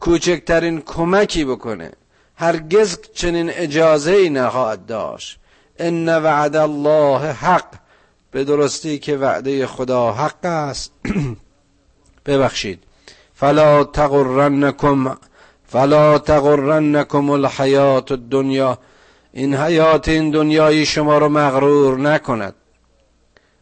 کوچکترین 0.00 0.80
کمکی 0.80 1.44
بکنه. 1.44 1.92
هرگز 2.36 2.98
چنین 3.14 3.50
اجازه 3.50 4.12
ای 4.12 4.30
نخواهد 4.30 4.86
داشت. 4.86 5.38
ان 5.78 6.08
وعد 6.08 6.56
الله 6.56 7.32
حق. 7.32 7.66
به 8.30 8.44
درستی 8.44 8.98
که 8.98 9.16
وعده 9.16 9.66
خدا 9.66 10.12
حق 10.12 10.44
است. 10.44 10.92
ببخشید. 12.26 12.82
فلا 13.34 13.84
تغرنکم 13.84 15.16
فلا 15.64 16.18
تغرنکم 16.18 17.30
الحیات 17.30 18.12
الدنیا. 18.12 18.78
این 19.32 19.54
حیات 19.54 20.08
این 20.08 20.30
دنیای 20.30 20.86
شما 20.86 21.18
رو 21.18 21.28
مغرور 21.28 21.98
نکند. 21.98 22.54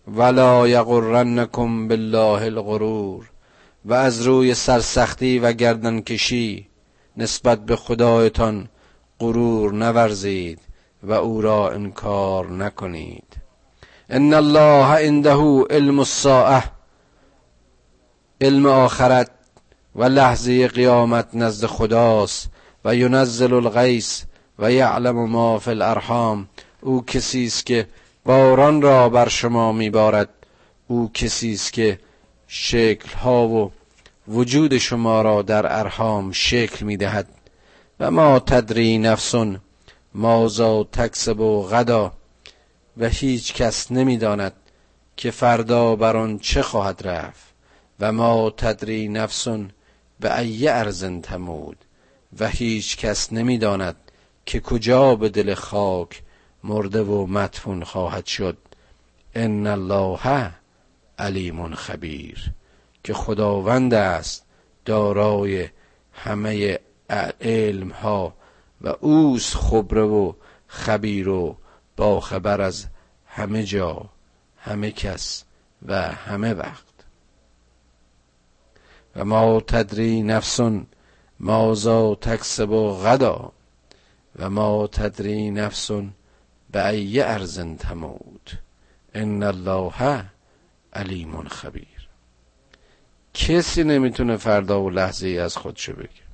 ولا 0.09 0.69
یغرنکم 0.69 1.89
بالله 1.89 2.43
الغرور. 2.43 3.31
و 3.85 3.95
از 3.95 4.23
روی 4.23 4.55
سرسختی 4.55 5.39
و 5.39 5.53
گردنکشی. 5.53 6.74
نسبت 7.17 7.67
به 7.67 7.77
خدایتان 7.77 8.69
غرور 9.21 9.73
نورزید 9.73 10.61
و 11.03 11.13
او 11.13 11.41
را 11.41 11.71
انکار 11.71 12.51
نکنید. 12.51 13.37
ان 14.11 14.35
الله 14.35 14.87
عنده 14.87 15.65
علم 15.71 15.99
الساعه 15.99 16.65
علم 18.41 18.67
آخرت 18.67 19.31
و 19.97 20.05
لحظه 20.05 20.69
قیامت 20.69 21.29
نزد 21.35 21.67
خداست 21.67 22.49
و 22.85 22.95
ینزل 22.95 23.55
الغیث 23.55 24.23
و 24.59 24.73
یعلم 24.73 25.29
ما 25.29 25.59
فی 25.59 25.71
الارحام. 25.71 26.49
او 26.81 27.05
کسی 27.05 27.47
است 27.47 27.67
که 27.67 27.89
باران 28.25 28.83
را 28.83 29.09
بر 29.09 29.29
شما 29.29 29.73
میبارد 29.73 30.29
او 30.87 31.11
کسی 31.15 31.53
است 31.53 31.73
که 31.73 31.99
شکل 32.47 33.17
ها 33.17 33.49
و 33.49 33.73
وجود 34.29 34.79
شما 34.79 35.23
را 35.23 35.43
در 35.43 35.79
ارحام 35.79 36.33
شکل 36.33 36.87
می‌دهد 36.87 37.29
و 38.01 38.11
ما 38.11 38.39
تدری 38.39 38.99
نفسون 38.99 39.61
مازا 40.15 40.85
تکسب 40.85 41.41
و 41.41 41.63
غدا 41.63 42.13
و 42.97 43.09
هیچ 43.09 43.55
کس 43.55 43.93
نمی‌داند 43.93 44.53
که 45.17 45.31
فردا 45.31 45.97
بر 45.97 46.17
آن 46.17 46.39
چه 46.39 46.63
خواهد 46.63 47.07
رفت 47.07 47.45
و 48.01 48.13
ما 48.13 48.51
تدری 48.51 49.09
نفسون 49.09 49.71
به 50.21 50.39
ای 50.39 50.69
ارزن 50.69 51.21
تمود 51.21 51.77
و 52.39 52.49
هیچ 52.49 52.97
کس 52.97 53.33
نمی‌داند 53.33 53.97
که 54.47 54.61
کجا 54.61 55.15
به 55.15 55.29
دل 55.29 55.55
خاک 55.55 56.23
مرده 56.65 57.03
و 57.03 57.27
مدفون 57.27 57.85
خواهد 57.85 58.27
شد. 58.27 58.57
ان 59.35 59.67
الله 59.67 60.51
علیم 61.19 61.75
خبیر. 61.75 62.53
که 63.05 63.15
خداوند 63.15 63.95
است 63.95 64.45
دارای 64.85 65.69
همه 66.13 66.79
علم 67.41 67.91
ها 67.91 68.35
و 68.81 68.89
اوس 68.89 69.57
خبره 69.57 70.03
و 70.03 70.33
خبیر 70.67 71.29
و 71.29 71.57
با 71.97 72.21
خبر 72.21 72.61
از 72.61 72.87
همه 73.27 73.65
جا 73.65 74.11
همه 74.59 74.91
کس 74.91 75.45
و 75.87 76.03
همه 76.03 76.55
وقت. 76.55 76.95
و 79.17 79.25
ما 79.25 79.61
تدری 79.61 80.23
نفسون 80.23 80.87
مازا 81.41 82.15
تکسب 82.15 82.71
و 82.71 82.97
غدا 82.97 83.53
و 84.39 84.51
ما 84.51 84.87
تدری 84.87 85.51
نفسون 85.51 86.13
به 86.71 86.89
ای 86.89 87.21
ارزن 87.21 87.77
تمود 87.77 88.51
ان 89.15 89.43
الله 89.43 90.25
علیم 90.93 91.49
خبیر. 91.49 91.94
کسی 93.35 93.85
نمی‌تونه 93.85 94.37
فردا 94.37 94.83
و 94.83 94.91
لحظه 94.91 95.27
ای 95.27 95.39
از 95.39 95.57
خودشو 95.57 95.93
بگه. 95.93 96.25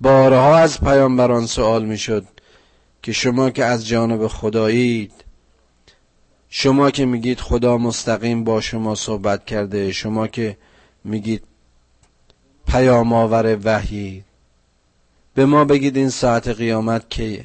بارها 0.00 0.56
از 0.56 0.80
پیامبران 0.80 1.46
سوال 1.46 1.84
می‌شد 1.84 2.26
که 3.02 3.12
شما 3.12 3.50
که 3.50 3.64
از 3.64 3.86
جانب 3.86 4.26
خدایید 4.26 5.12
شما 6.48 6.90
که 6.90 7.06
میگید 7.06 7.40
خدا 7.40 7.78
مستقیم 7.78 8.44
با 8.44 8.60
شما 8.60 8.94
صحبت 8.94 9.44
کرده 9.44 9.92
شما 9.92 10.26
که 10.26 10.56
میگید 11.04 11.42
پیام 12.66 13.12
آور 13.12 13.58
وحی 13.64 14.24
به 15.34 15.46
ما 15.46 15.64
بگید 15.64 15.96
این 15.96 16.10
ساعت 16.10 16.48
قیامت 16.48 17.10
کیه؟ 17.10 17.44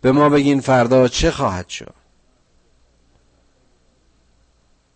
به 0.00 0.12
ما 0.12 0.28
بگین 0.28 0.60
فردا 0.60 1.08
چه 1.08 1.30
خواهد 1.30 1.68
شد؟ 1.68 1.94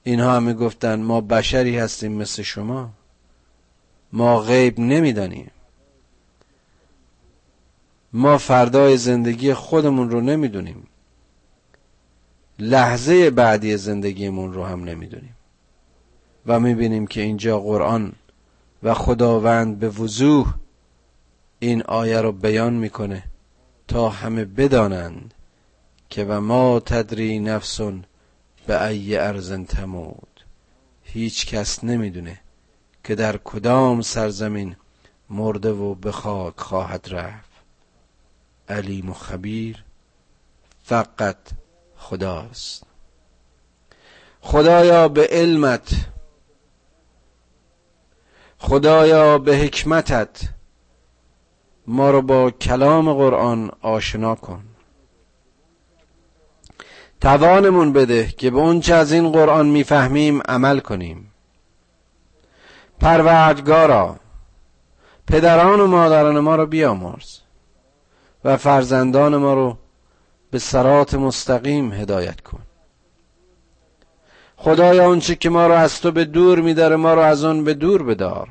اینها 0.04 0.36
همه 0.36 0.54
گفتن 0.54 1.02
ما 1.02 1.20
بشری 1.20 1.78
هستیم 1.78 2.12
مثل 2.12 2.42
شما. 2.42 2.90
ما 4.12 4.40
غیب 4.40 4.80
نمی‌دانیم. 4.80 5.50
ما 8.12 8.38
فردای 8.38 8.96
زندگی 8.96 9.54
خودمون 9.54 10.10
رو 10.10 10.20
نمی‌دونیم. 10.20 10.86
لحظه 12.58 13.30
بعدی 13.30 13.76
زندگیمون 13.76 14.52
رو 14.52 14.64
هم 14.64 14.84
نمی‌دونیم. 14.84 15.36
و 16.46 16.60
می‌بینیم 16.60 17.06
که 17.06 17.20
اینجا 17.20 17.60
قرآن 17.60 18.12
و 18.82 18.94
خداوند 18.94 19.78
به 19.78 19.88
وضوح 19.88 20.54
این 21.58 21.82
آیه 21.82 22.20
رو 22.20 22.32
بیان 22.32 22.72
می‌کنه 22.72 23.22
تا 23.88 24.08
همه 24.08 24.44
بدانند 24.44 25.34
که 26.10 26.24
و 26.24 26.40
ما 26.40 26.80
تدری 26.80 27.38
نفسون 27.38 28.04
به 28.66 28.86
ای 28.86 29.16
ارزن 29.16 29.64
تمود 29.64 30.44
هیچ 31.02 31.46
کس 31.46 31.84
نمی‌دونه 31.84 32.40
که 33.04 33.14
در 33.14 33.36
کدام 33.36 34.02
سرزمین 34.02 34.76
مرده 35.30 35.72
و 35.72 35.94
به 35.94 36.12
خاک 36.12 36.60
خواهد 36.60 37.06
رفت. 37.10 37.50
علیم 38.68 39.10
و 39.10 39.14
خبیر 39.14 39.84
فقط 40.84 41.36
خداست. 41.96 42.86
خدایا 44.40 45.08
به 45.08 45.28
علمت 45.30 46.06
خدایا 48.58 49.38
به 49.38 49.56
حکمتت 49.56 50.40
ما 51.86 52.10
رو 52.10 52.22
با 52.22 52.50
کلام 52.50 53.12
قرآن 53.12 53.70
آشنا 53.80 54.34
کن. 54.34 54.64
توانمون 57.24 57.92
بده 57.92 58.26
که 58.26 58.50
به 58.50 58.58
اونچه 58.58 58.94
از 58.94 59.12
این 59.12 59.32
قرآن 59.32 59.66
می‌فهمیم 59.66 60.40
عمل 60.48 60.78
کنیم. 60.78 61.32
پروردگارا 63.00 64.16
پدران 65.26 65.80
و 65.80 65.86
مادران 65.86 66.38
ما 66.38 66.56
رو 66.56 66.66
بیامرز 66.66 67.38
و 68.44 68.56
فرزندان 68.56 69.36
ما 69.36 69.54
رو 69.54 69.76
به 70.50 70.58
سرات 70.58 71.14
مستقیم 71.14 71.92
هدایت 71.92 72.40
کن. 72.40 72.60
خدایا 74.56 75.06
اونچه 75.06 75.34
که 75.34 75.50
ما 75.50 75.66
رو 75.66 75.72
از 75.74 76.00
تو 76.00 76.12
به 76.12 76.24
دور 76.24 76.60
میداره 76.60 76.96
ما 76.96 77.14
رو 77.14 77.20
از 77.20 77.44
آن 77.44 77.64
به 77.64 77.74
دور 77.74 78.02
بدار 78.02 78.48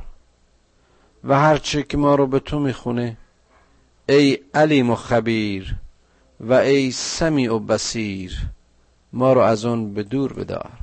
و 1.23 1.39
هرچه 1.39 1.83
که 1.83 1.97
ما 1.97 2.15
رو 2.15 2.27
به 2.27 2.39
تو 2.39 2.59
می‌خونه 2.59 3.17
ای 4.09 4.39
علیم 4.53 4.89
و 4.89 4.95
خبیر 4.95 5.75
و 6.39 6.53
ای 6.53 6.91
سمیع 6.91 7.53
و 7.53 7.59
بسیر 7.59 8.37
ما 9.13 9.33
رو 9.33 9.41
از 9.41 9.65
آن 9.65 9.93
به 9.93 10.03
دور 10.03 10.33
بدار. 10.33 10.82